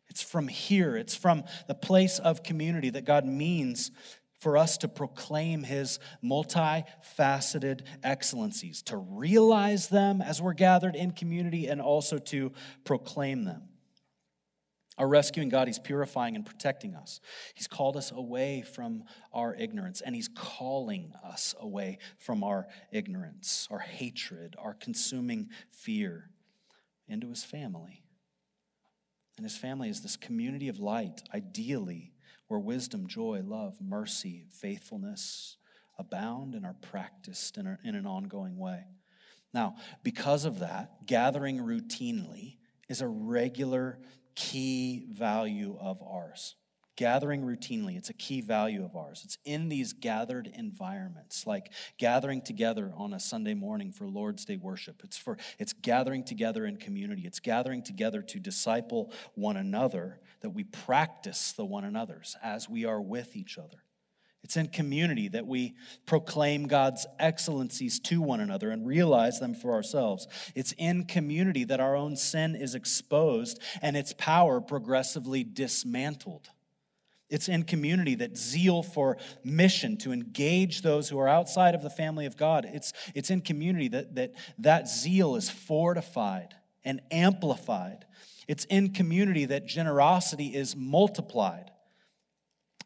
[0.09, 3.91] It's from here, it's from the place of community that God means
[4.39, 11.67] for us to proclaim his multifaceted excellencies, to realize them as we're gathered in community,
[11.67, 12.51] and also to
[12.83, 13.69] proclaim them.
[14.97, 17.19] Our rescuing God, He's purifying and protecting us.
[17.55, 23.67] He's called us away from our ignorance, and He's calling us away from our ignorance,
[23.71, 26.29] our hatred, our consuming fear
[27.07, 28.02] into His family.
[29.37, 32.13] And His family is this community of light, ideally,
[32.47, 35.57] where wisdom, joy, love, mercy, faithfulness
[35.97, 38.83] abound and are practiced in, an ongoing way.
[39.53, 42.57] Now, because of that, gathering routinely
[42.89, 43.99] is a regular
[44.35, 46.55] key value of ours.
[46.95, 49.21] Gathering routinely, it's a key value of ours.
[49.25, 54.57] It's in these gathered environments, like gathering together on a Sunday morning for Lord's Day
[54.57, 55.01] worship.
[55.03, 57.23] It's for it's gathering together in community.
[57.25, 62.85] It's gathering together to disciple one another, that we practice the one another's as we
[62.85, 63.83] are with each other.
[64.43, 65.73] It's in community that we
[66.05, 70.27] proclaim God's excellencies to one another and realize them for ourselves.
[70.53, 76.49] It's in community that our own sin is exposed and its power progressively dismantled.
[77.33, 81.89] It's in community that zeal for mission to engage those who are outside of the
[81.89, 82.69] family of God.
[82.71, 86.53] It's, it's in community that, that that zeal is fortified
[86.85, 88.05] and amplified.
[88.47, 91.71] It's in community that generosity is multiplied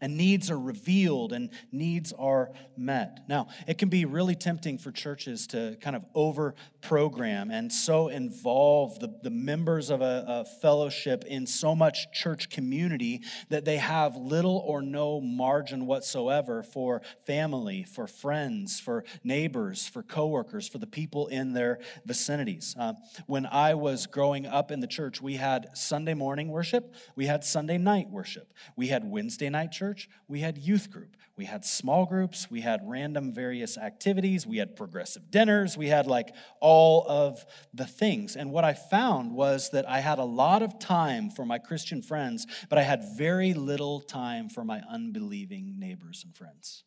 [0.01, 3.19] and needs are revealed and needs are met.
[3.27, 8.07] Now, it can be really tempting for churches to kind of over program and so
[8.07, 13.77] involve the, the members of a, a, fellowship in so much church community that they
[13.77, 20.77] have little or no margin whatsoever for family, for friends, for neighbors, for coworkers, for
[20.77, 22.75] the people in their vicinities.
[22.79, 22.93] Uh,
[23.25, 27.43] when I was growing up in the church, we had Sunday morning worship, we had
[27.43, 31.63] Sunday night worship, we had Wednesday night church church, we had youth group, we had
[31.63, 37.05] small groups, we had random various activities, we had progressive dinners, we had like all
[37.07, 38.35] of the things.
[38.35, 42.01] And what I found was that I had a lot of time for my Christian
[42.01, 46.83] friends, but I had very little time for my unbelieving neighbors and friends.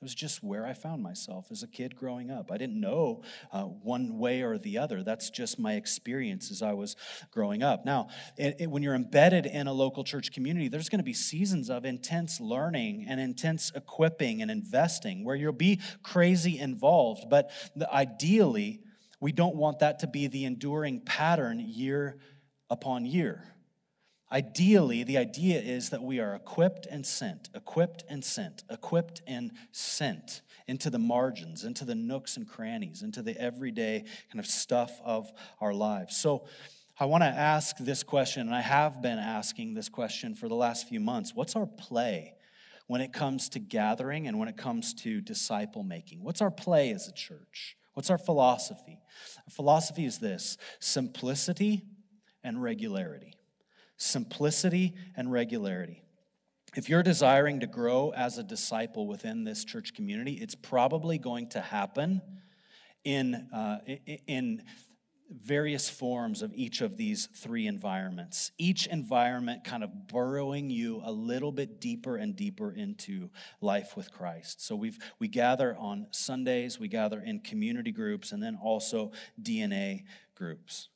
[0.00, 2.50] It was just where I found myself as a kid growing up.
[2.50, 5.02] I didn't know uh, one way or the other.
[5.02, 6.96] That's just my experience as I was
[7.30, 7.84] growing up.
[7.84, 8.08] Now,
[8.38, 11.68] it, it, when you're embedded in a local church community, there's going to be seasons
[11.68, 17.28] of intense learning and intense equipping and investing where you'll be crazy involved.
[17.28, 18.80] But the, ideally,
[19.20, 22.16] we don't want that to be the enduring pattern year
[22.70, 23.44] upon year.
[24.32, 29.50] Ideally, the idea is that we are equipped and sent, equipped and sent, equipped and
[29.72, 35.00] sent into the margins, into the nooks and crannies, into the everyday kind of stuff
[35.04, 36.16] of our lives.
[36.16, 36.46] So,
[37.00, 40.54] I want to ask this question, and I have been asking this question for the
[40.54, 41.34] last few months.
[41.34, 42.34] What's our play
[42.88, 46.22] when it comes to gathering and when it comes to disciple making?
[46.22, 47.78] What's our play as a church?
[47.94, 49.00] What's our philosophy?
[49.38, 51.82] Our philosophy is this simplicity
[52.44, 53.39] and regularity
[54.00, 56.02] simplicity and regularity.
[56.74, 61.48] If you're desiring to grow as a disciple within this church community, it's probably going
[61.50, 62.22] to happen
[63.04, 63.78] in, uh,
[64.26, 64.62] in
[65.30, 68.52] various forms of each of these three environments.
[68.56, 74.12] Each environment kind of burrowing you a little bit deeper and deeper into life with
[74.12, 74.64] Christ.
[74.64, 80.04] So we've we gather on Sundays, we gather in community groups, and then also DNA
[80.34, 80.88] groups.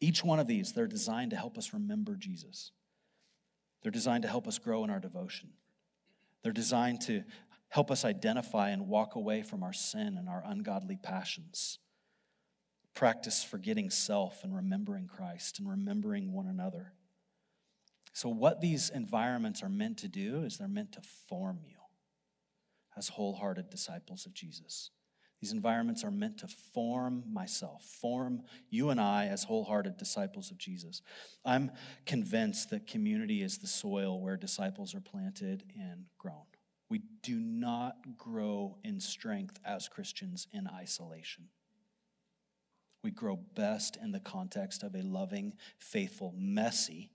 [0.00, 2.72] Each one of these, they're designed to help us remember Jesus.
[3.82, 5.50] They're designed to help us grow in our devotion.
[6.42, 7.24] They're designed to
[7.68, 11.78] help us identify and walk away from our sin and our ungodly passions.
[12.94, 16.94] Practice forgetting self and remembering Christ and remembering one another.
[18.12, 21.76] So, what these environments are meant to do is they're meant to form you
[22.96, 24.90] as wholehearted disciples of Jesus.
[25.40, 30.58] These environments are meant to form myself, form you and I as wholehearted disciples of
[30.58, 31.00] Jesus.
[31.44, 31.70] I'm
[32.06, 36.42] convinced that community is the soil where disciples are planted and grown.
[36.90, 41.44] We do not grow in strength as Christians in isolation.
[43.04, 47.12] We grow best in the context of a loving, faithful, messy,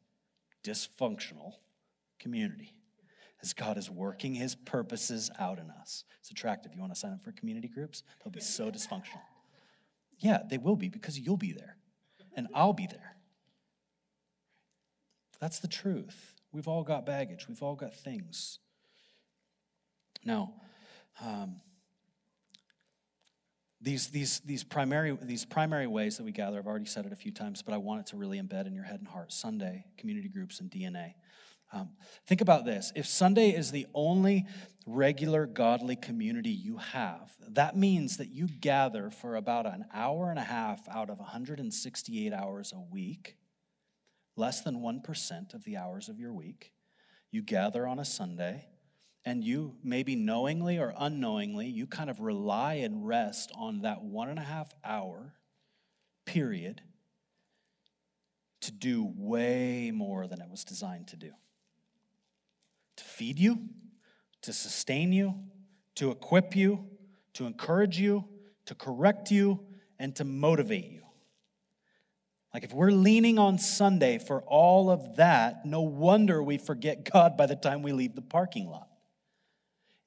[0.63, 1.55] dysfunctional
[2.19, 2.73] community
[3.43, 6.06] as God is working his purposes out in us.
[6.21, 6.73] It's attractive.
[6.73, 8.03] You want to sign up for community groups?
[8.23, 9.21] They'll be so dysfunctional.
[10.19, 11.77] Yeah, they will be because you'll be there
[12.36, 13.17] and I'll be there.
[15.41, 16.36] That's the truth.
[16.53, 18.60] We've all got baggage, we've all got things.
[20.23, 20.54] Now,
[21.21, 21.58] um,
[23.81, 27.17] These, these, these, primary, these primary ways that we gather, I've already said it a
[27.17, 29.83] few times, but I want it to really embed in your head and heart Sunday,
[29.98, 31.15] community groups, and DNA.
[31.74, 31.90] Um,
[32.28, 32.94] think about this.
[32.96, 34.46] If Sunday is the only
[34.86, 40.38] regular godly community you have, that means that you gather for about an hour and
[40.38, 43.38] a half out of 168 hours a week,
[44.38, 46.74] less than 1% of the hours of your week.
[47.32, 48.65] You gather on a Sunday
[49.26, 54.30] and you, maybe knowingly or unknowingly, you kind of rely and rest on that one
[54.30, 55.34] and a half hour
[56.26, 56.82] period
[58.62, 61.32] to do way more than it was designed to do
[62.98, 63.60] to feed you,
[64.41, 65.35] to sustain you,
[65.96, 66.85] to equip you,
[67.33, 68.25] to encourage you,
[68.65, 69.60] to correct you,
[70.00, 71.02] and to motivate you.
[72.54, 77.35] Like, if we're leaning on Sunday for all of that, no wonder we forget God
[77.35, 78.89] by the time we leave the parking lot.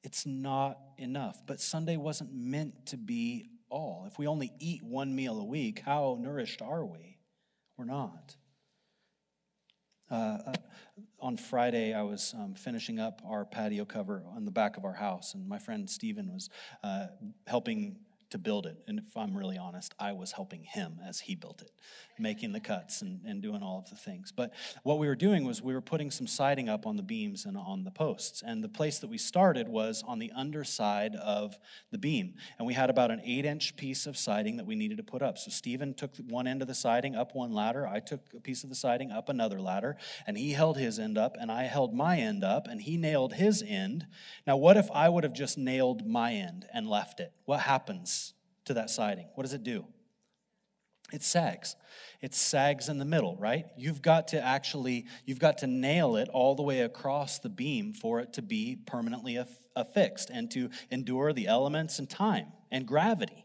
[0.04, 1.42] It's not enough.
[1.46, 4.04] But Sunday wasn't meant to be all.
[4.06, 7.18] If we only eat one meal a week, how nourished are we?
[7.76, 8.36] We're not.
[10.10, 10.14] Uh,
[10.46, 10.52] uh,
[11.20, 14.92] on Friday, I was um, finishing up our patio cover on the back of our
[14.92, 16.48] house, and my friend Stephen was
[16.84, 17.06] uh,
[17.46, 17.96] helping
[18.30, 18.76] to build it.
[18.86, 21.70] And if I'm really honest, I was helping him as he built it,
[22.18, 24.32] making the cuts and, and doing all of the things.
[24.32, 24.52] But
[24.82, 27.56] what we were doing was we were putting some siding up on the beams and
[27.56, 28.42] on the posts.
[28.44, 31.56] And the place that we started was on the underside of
[31.90, 32.34] the beam.
[32.58, 35.22] And we had about an eight inch piece of siding that we needed to put
[35.22, 35.38] up.
[35.38, 37.86] So Stephen took one end of the siding up one ladder.
[37.86, 39.96] I took a piece of the siding up another ladder.
[40.26, 43.34] And he held his end up, and I held my end up, and he nailed
[43.34, 44.06] his end.
[44.46, 47.32] Now, what if I would have just nailed my end and left it?
[47.44, 48.25] What happens?
[48.66, 49.26] To that siding.
[49.34, 49.86] What does it do?
[51.12, 51.76] It sags.
[52.20, 53.66] It sags in the middle, right?
[53.76, 57.92] You've got to actually, you've got to nail it all the way across the beam
[57.92, 59.38] for it to be permanently
[59.76, 63.44] affixed and to endure the elements and time and gravity.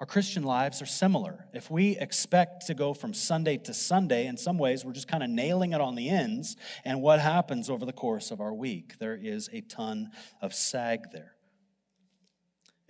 [0.00, 1.46] Our Christian lives are similar.
[1.52, 5.22] If we expect to go from Sunday to Sunday, in some ways, we're just kind
[5.22, 6.56] of nailing it on the ends.
[6.84, 8.98] And what happens over the course of our week?
[8.98, 11.36] There is a ton of sag there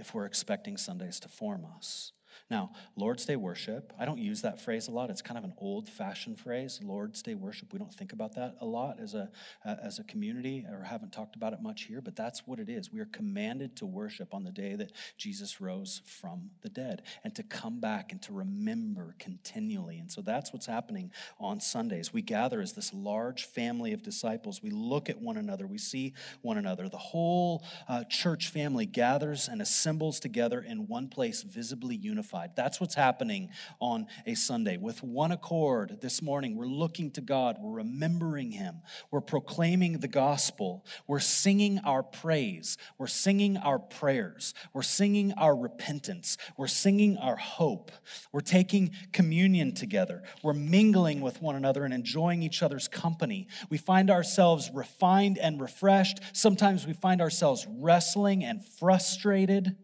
[0.03, 2.11] if we're expecting Sundays to form us.
[2.51, 5.11] Now, Lord's Day worship, I don't use that phrase a lot.
[5.11, 7.72] It's kind of an old fashioned phrase, Lord's Day worship.
[7.72, 9.30] We don't think about that a lot as a,
[9.64, 12.68] uh, as a community or haven't talked about it much here, but that's what it
[12.68, 12.93] is.
[12.93, 17.35] We are commanded to worship on the day that Jesus rose from the dead and
[17.35, 19.99] to come back and to remember continually.
[19.99, 22.12] And so that's what's happening on Sundays.
[22.12, 24.62] We gather as this large family of disciples.
[24.62, 26.89] We look at one another, we see one another.
[26.89, 32.53] The whole uh, church family gathers and assembles together in one place, visibly unified unified.
[32.55, 33.51] That's what's happening
[33.81, 34.77] on a Sunday.
[34.77, 40.07] With one accord this morning, we're looking to God, we're remembering Him, we're proclaiming the
[40.07, 47.16] gospel, we're singing our praise, we're singing our prayers, we're singing our repentance, we're singing
[47.16, 47.91] our hope,
[48.31, 53.49] we're taking communion together, we're mingling with one another and enjoying each other's company.
[53.68, 56.20] We find ourselves refined and refreshed.
[56.33, 59.77] Sometimes we find ourselves wrestling and frustrated.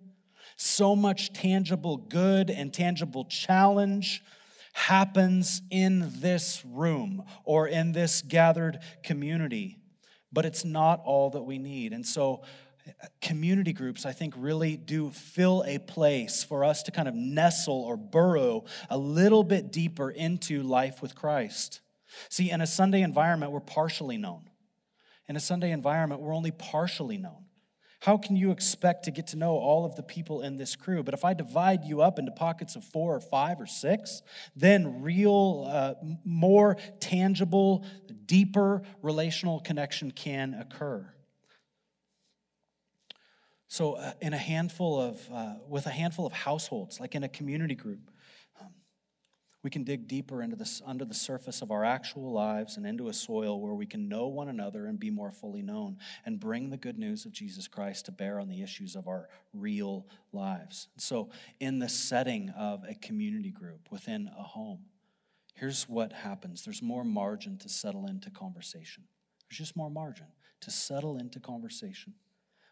[0.59, 4.25] So much tangible good and tangible challenge
[4.73, 9.79] happens in this room or in this gathered community,
[10.33, 11.93] but it's not all that we need.
[11.93, 12.43] And so,
[13.21, 17.83] community groups, I think, really do fill a place for us to kind of nestle
[17.85, 21.83] or burrow a little bit deeper into life with Christ.
[22.31, 24.51] See, in a Sunday environment, we're partially known.
[25.29, 27.45] In a Sunday environment, we're only partially known.
[28.01, 31.03] How can you expect to get to know all of the people in this crew?
[31.03, 34.23] But if I divide you up into pockets of four or five or six,
[34.55, 35.95] then real, uh,
[36.25, 37.85] more tangible,
[38.27, 41.13] deeper relational connection can occur.
[43.67, 47.29] So, uh, in a handful of, uh, with a handful of households, like in a
[47.29, 48.11] community group,
[49.65, 53.09] we can dig deeper into this under the surface of our actual lives and into
[53.09, 56.71] a soil where we can know one another and be more fully known and bring
[56.71, 60.89] the good news of Jesus Christ to bear on the issues of our real lives.
[60.97, 64.85] So, in the setting of a community group within a home,
[65.55, 69.05] here's what happens there's more margin to settle into conversation.
[69.49, 70.27] There's just more margin
[70.61, 72.15] to settle into conversation.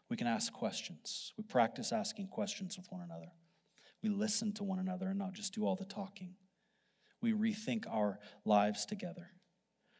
[0.08, 1.32] We can ask questions.
[1.36, 3.32] We practice asking questions with one another.
[4.04, 6.36] We listen to one another and not just do all the talking
[7.20, 9.30] we rethink our lives together.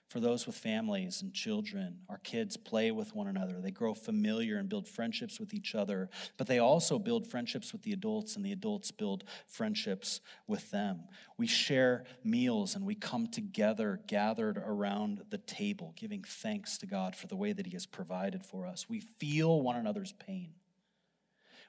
[0.08, 3.60] For those with families and children, our kids play with one another.
[3.60, 7.82] They grow familiar and build friendships with each other, but they also build friendships with
[7.82, 11.08] the adults, and the adults build friendships with them.
[11.36, 17.16] We share meals and we come together, gathered around the table, giving thanks to God
[17.16, 18.88] for the way that He has provided for us.
[18.88, 20.50] We feel one another's pain.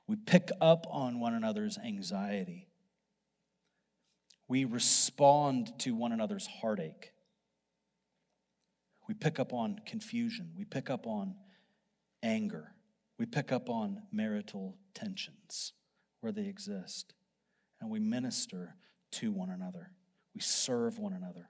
[0.06, 2.67] We pick up on one another's anxiety.
[4.48, 7.12] We respond to one another's heartache.
[9.08, 10.52] We pick up on confusion.
[10.58, 11.36] We pick up on
[12.24, 12.74] anger.
[13.18, 15.74] We pick up on marital tensions
[16.22, 17.14] where they exist.
[17.82, 18.76] And we minister
[19.14, 19.92] to one another.
[20.34, 21.50] We serve one another.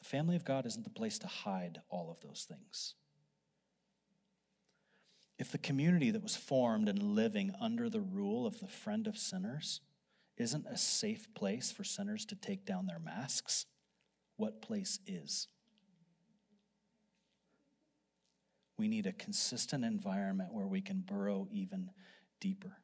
[0.00, 2.94] The family of God isn't the place to hide all of those things.
[5.38, 9.18] If the community that was formed and living under the rule of the friend of
[9.18, 9.80] sinners
[10.36, 13.66] isn't a safe place for sinners to take down their masks,
[14.36, 15.48] what place is?
[18.76, 21.90] We need a consistent environment where we can burrow even
[22.40, 22.78] deeper.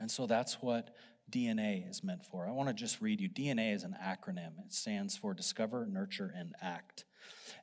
[0.00, 0.96] And so that's what
[1.30, 2.46] DNA is meant for.
[2.46, 3.28] I want to just read you.
[3.28, 7.04] DNA is an acronym, it stands for Discover, Nurture, and Act.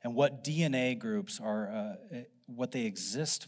[0.02, 3.46] And what DNA groups are, uh, what they exist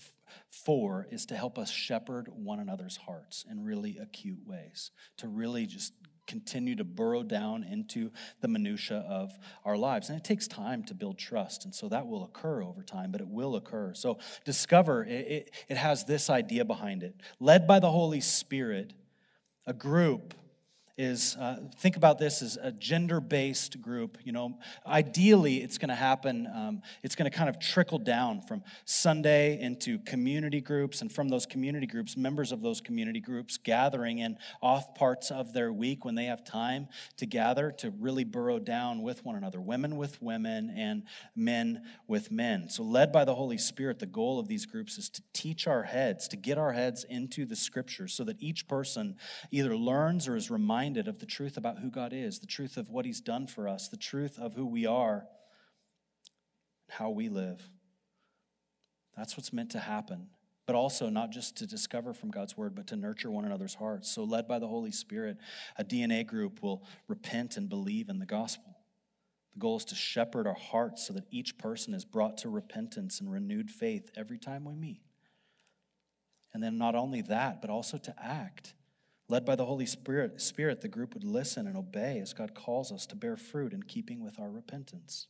[0.50, 5.66] for is to help us shepherd one another's hearts in really acute ways, to really
[5.66, 5.92] just
[6.26, 8.10] continue to burrow down into
[8.40, 9.32] the minutia of
[9.64, 10.08] our lives.
[10.08, 13.20] And it takes time to build trust and so that will occur over time but
[13.20, 13.92] it will occur.
[13.94, 17.20] So discover it, it, it has this idea behind it.
[17.40, 18.92] Led by the holy spirit
[19.66, 20.34] a group
[20.98, 24.18] is uh, think about this as a gender based group.
[24.24, 28.42] You know, ideally, it's going to happen, um, it's going to kind of trickle down
[28.42, 33.56] from Sunday into community groups, and from those community groups, members of those community groups
[33.56, 38.24] gathering in off parts of their week when they have time to gather to really
[38.24, 42.68] burrow down with one another, women with women and men with men.
[42.68, 45.84] So, led by the Holy Spirit, the goal of these groups is to teach our
[45.84, 49.16] heads, to get our heads into the scriptures so that each person
[49.50, 52.76] either learns or is reminded reminded of the truth about who God is, the truth
[52.76, 55.24] of what He's done for us, the truth of who we are,
[56.86, 57.70] and how we live.
[59.16, 60.26] That's what's meant to happen.
[60.66, 64.10] But also, not just to discover from God's word, but to nurture one another's hearts.
[64.10, 65.38] So, led by the Holy Spirit,
[65.78, 68.76] a DNA group will repent and believe in the gospel.
[69.54, 73.18] The goal is to shepherd our hearts so that each person is brought to repentance
[73.18, 75.00] and renewed faith every time we meet.
[76.52, 78.74] And then, not only that, but also to act
[79.32, 82.92] Led by the Holy Spirit, Spirit, the group would listen and obey as God calls
[82.92, 85.26] us to bear fruit in keeping with our repentance.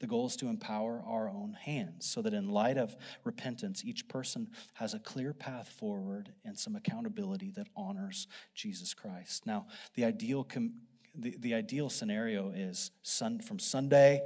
[0.00, 4.08] The goal is to empower our own hands so that in light of repentance, each
[4.08, 8.26] person has a clear path forward and some accountability that honors
[8.56, 9.46] Jesus Christ.
[9.46, 10.72] Now, the ideal, com-
[11.14, 14.20] the, the ideal scenario is sun- from Sunday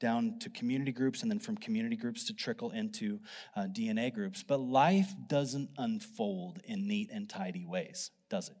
[0.00, 3.20] down to community groups and then from community groups to trickle into
[3.56, 4.42] uh, DNA groups.
[4.42, 8.56] But life doesn't unfold in neat and tidy ways, does it?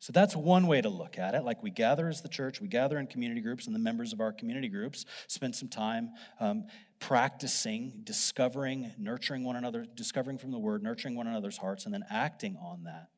[0.00, 1.42] So that's one way to look at it.
[1.42, 4.20] Like we gather as the church, we gather in community groups, and the members of
[4.20, 6.66] our community groups spend some time um,
[7.00, 12.04] practicing, discovering, nurturing one another, discovering from the word, nurturing one another's hearts, and then
[12.10, 13.08] acting on that.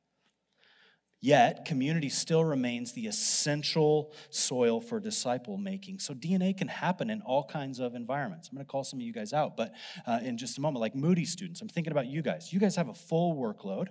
[1.22, 5.98] Yet, community still remains the essential soil for disciple making.
[5.98, 8.48] So, DNA can happen in all kinds of environments.
[8.48, 9.72] I'm going to call some of you guys out, but
[10.06, 12.52] uh, in just a moment, like Moody students, I'm thinking about you guys.
[12.52, 13.88] You guys have a full workload,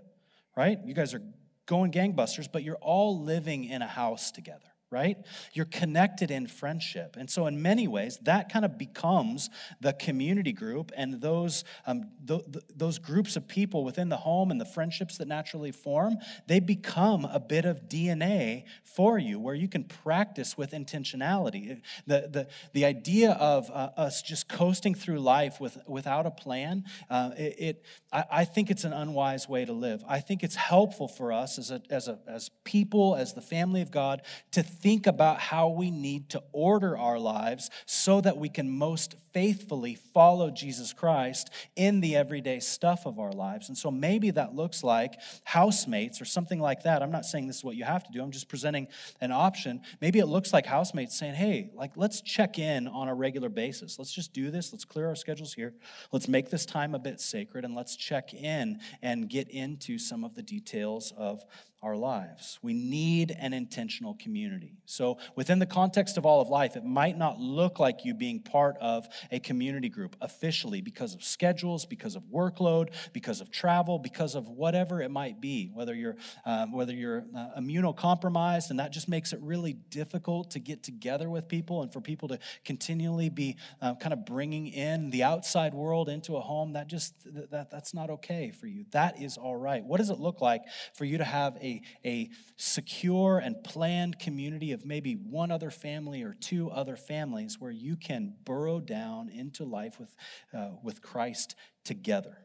[0.57, 0.79] right?
[0.83, 1.21] You guys are
[1.67, 5.17] going gangbusters, but you're all living in a house together right?
[5.53, 7.15] You're connected in friendship.
[7.17, 12.09] And so, in many ways, that kind of becomes the community group and those, um,
[12.27, 16.17] th- th- those groups of people within the home and the friendships that naturally form,
[16.47, 21.81] they become a bit of DNA for you where you can practice with intentionality.
[22.07, 26.85] The, the, the idea of uh, us just coasting through life with, without a plan,
[27.11, 30.03] uh, it, it I, I, think it's an unwise way to live.
[30.07, 33.81] I think it's helpful for us as, a, as, a, as people, as the family
[33.81, 38.49] of God, to think about how we need to order our lives so that we
[38.49, 43.69] can most faithfully follow Jesus Christ in the everyday stuff of our lives.
[43.69, 47.03] And so maybe that looks like housemates or something like that.
[47.03, 48.87] I'm not saying this is what you have to do, I'm just presenting
[49.21, 49.81] an option.
[50.01, 53.99] Maybe it looks like housemates saying, hey, like let's check in on a regular basis.
[53.99, 54.71] Let's just do this.
[54.71, 55.73] Let's clear our schedules here.
[56.11, 60.23] Let's make this time a bit sacred and let's check in and get into some
[60.23, 61.43] of the details of
[61.81, 62.59] our lives.
[62.61, 64.73] We need an intentional community.
[64.85, 68.41] So, within the context of all of life, it might not look like you being
[68.41, 73.97] part of a community group officially because of schedules, because of workload, because of travel,
[73.97, 75.71] because of whatever it might be.
[75.73, 80.59] Whether you're um, whether you're uh, immunocompromised, and that just makes it really difficult to
[80.59, 85.11] get together with people, and for people to continually be uh, kind of bringing in
[85.11, 86.73] the outside world into a home.
[86.73, 87.13] That just
[87.51, 88.83] that that's not okay for you.
[88.91, 89.81] That is all right.
[89.81, 90.63] What does it look like
[90.93, 95.71] for you to have a a, a secure and planned community of maybe one other
[95.71, 100.15] family or two other families where you can burrow down into life with,
[100.53, 102.37] uh, with Christ together.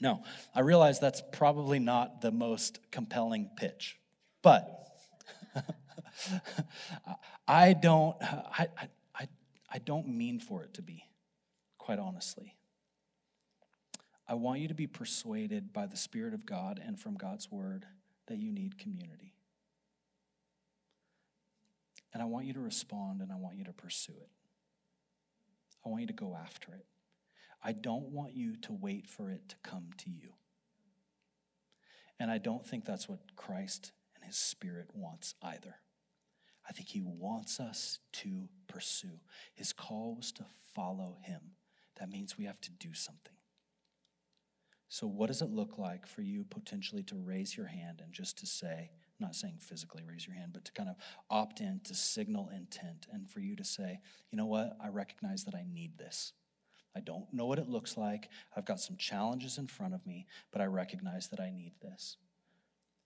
[0.00, 0.22] No,
[0.54, 3.98] I realize that's probably not the most compelling pitch,
[4.42, 4.86] but
[7.48, 8.68] I don't, I,
[9.14, 9.28] I,
[9.70, 11.04] I don't mean for it to be,
[11.78, 12.56] quite honestly.
[14.26, 17.84] I want you to be persuaded by the Spirit of God and from God's Word
[18.30, 19.34] that you need community.
[22.14, 24.30] And I want you to respond and I want you to pursue it.
[25.84, 26.86] I want you to go after it.
[27.62, 30.30] I don't want you to wait for it to come to you.
[32.20, 35.76] And I don't think that's what Christ and his Spirit wants either.
[36.68, 39.18] I think he wants us to pursue.
[39.54, 41.40] His call was to follow him.
[41.98, 43.39] That means we have to do something.
[44.92, 48.36] So, what does it look like for you potentially to raise your hand and just
[48.38, 50.96] to say, I'm not saying physically raise your hand, but to kind of
[51.30, 54.00] opt in to signal intent and for you to say,
[54.32, 56.32] you know what, I recognize that I need this.
[56.96, 58.30] I don't know what it looks like.
[58.56, 62.16] I've got some challenges in front of me, but I recognize that I need this.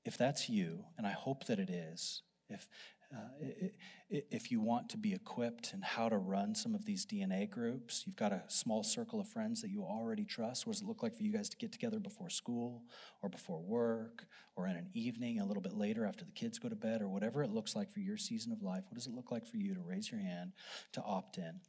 [0.07, 2.67] If that's you, and I hope that it is, if
[3.13, 3.69] uh,
[4.11, 8.05] if you want to be equipped in how to run some of these DNA groups,
[8.07, 10.67] you've got a small circle of friends that you already trust.
[10.67, 12.83] What does it look like for you guys to get together before school
[13.23, 14.27] or before work
[14.57, 17.09] or in an evening a little bit later after the kids go to bed or
[17.09, 18.85] whatever it looks like for your season of life?
[18.89, 20.53] What does it look like for you to raise your hand
[20.93, 21.61] to opt in?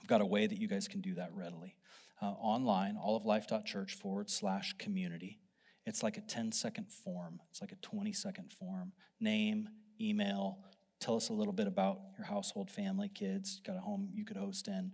[0.00, 1.74] I've got a way that you guys can do that readily.
[2.20, 5.38] Uh, online, alloflife.church forward slash community.
[5.86, 8.92] It's like a 10 second form, it's like a 20 second form.
[9.20, 9.68] Name,
[10.00, 10.58] email,
[11.00, 14.36] tell us a little bit about your household, family, kids, got a home you could
[14.36, 14.92] host in.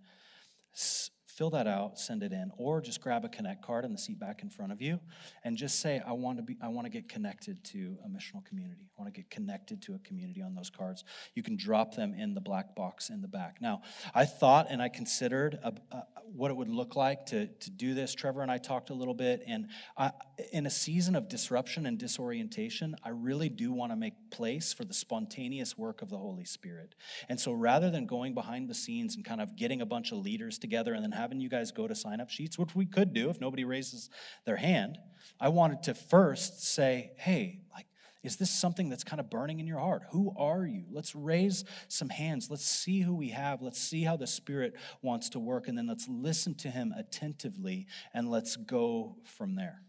[0.75, 3.99] S- fill that out, send it in, or just grab a connect card in the
[3.99, 5.01] seat back in front of you
[5.43, 8.45] and just say, I want to be, I want to get connected to a missional
[8.45, 8.89] community.
[8.97, 11.03] I want to get connected to a community on those cards.
[11.35, 13.57] You can drop them in the black box in the back.
[13.61, 13.83] Now,
[14.15, 16.03] I thought and I considered a, a,
[16.33, 18.15] what it would look like to, to do this.
[18.15, 20.13] Trevor and I talked a little bit, and I,
[20.53, 24.85] in a season of disruption and disorientation, I really do want to make place for
[24.85, 26.95] the spontaneous work of the Holy Spirit.
[27.29, 30.19] And so rather than going behind the scenes and kind of getting a bunch of
[30.19, 33.13] leaders together and then having you guys go to sign up sheets, which we could
[33.13, 34.11] do if nobody raises
[34.45, 34.99] their hand,
[35.41, 37.87] I wanted to first say, hey, like,
[38.25, 40.03] is this something that's kind of burning in your heart?
[40.11, 40.85] Who are you?
[40.91, 42.51] Let's raise some hands.
[42.51, 43.63] Let's see who we have.
[43.63, 45.69] Let's see how the Spirit wants to work.
[45.69, 49.84] And then let's listen to Him attentively and let's go from there.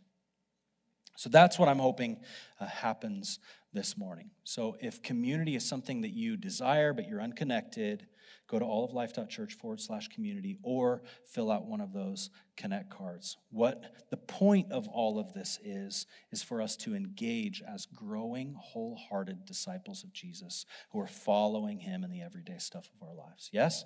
[1.16, 2.18] So that's what I'm hoping
[2.60, 3.40] uh, happens
[3.74, 4.32] this morning.
[4.44, 8.08] So if community is something that you desire but you're unconnected,
[8.48, 13.38] go to alloflife.church forward slash community or fill out one of those connect cards.
[13.52, 18.56] What the point of all of this is, is for us to engage as growing,
[18.58, 23.50] wholehearted disciples of Jesus who are following him in the everyday stuff of our lives.
[23.52, 23.84] Yes?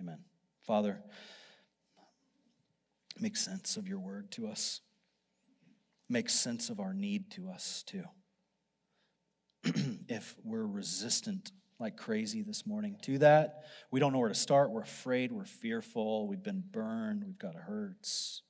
[0.00, 0.18] Amen.
[0.66, 1.00] Father,
[3.20, 4.80] make sense of your word to us.
[6.08, 8.04] Make sense of our need to us too.
[10.08, 13.64] if we're resistant like crazy this morning to that.
[13.90, 14.70] We don't know where to start.
[14.70, 15.30] We're afraid.
[15.30, 16.26] We're fearful.
[16.26, 17.24] We've been burned.
[17.24, 18.42] We've got hurts.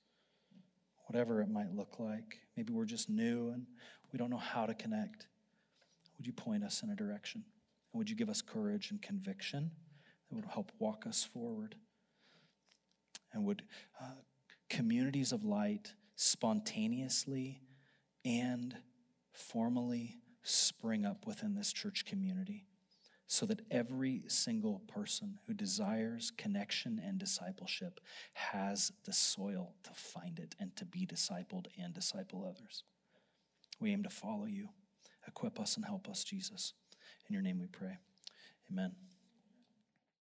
[1.06, 2.38] Whatever it might look like.
[2.56, 3.66] Maybe we're just new and
[4.12, 5.26] we don't know how to connect.
[6.16, 7.44] Would you point us in a direction?
[7.92, 9.70] And would you give us courage and conviction
[10.28, 11.74] that would help walk us forward?
[13.32, 13.62] And would
[14.00, 14.06] uh,
[14.70, 17.62] communities of light spontaneously
[18.24, 18.76] and
[19.32, 22.66] formally spring up within this church community?
[23.30, 28.00] so that every single person who desires connection and discipleship
[28.32, 32.84] has the soil to find it and to be discipled and disciple others.
[33.78, 34.70] We aim to follow you.
[35.26, 36.72] Equip us and help us, Jesus.
[37.28, 37.98] In your name we pray.
[38.72, 38.92] Amen.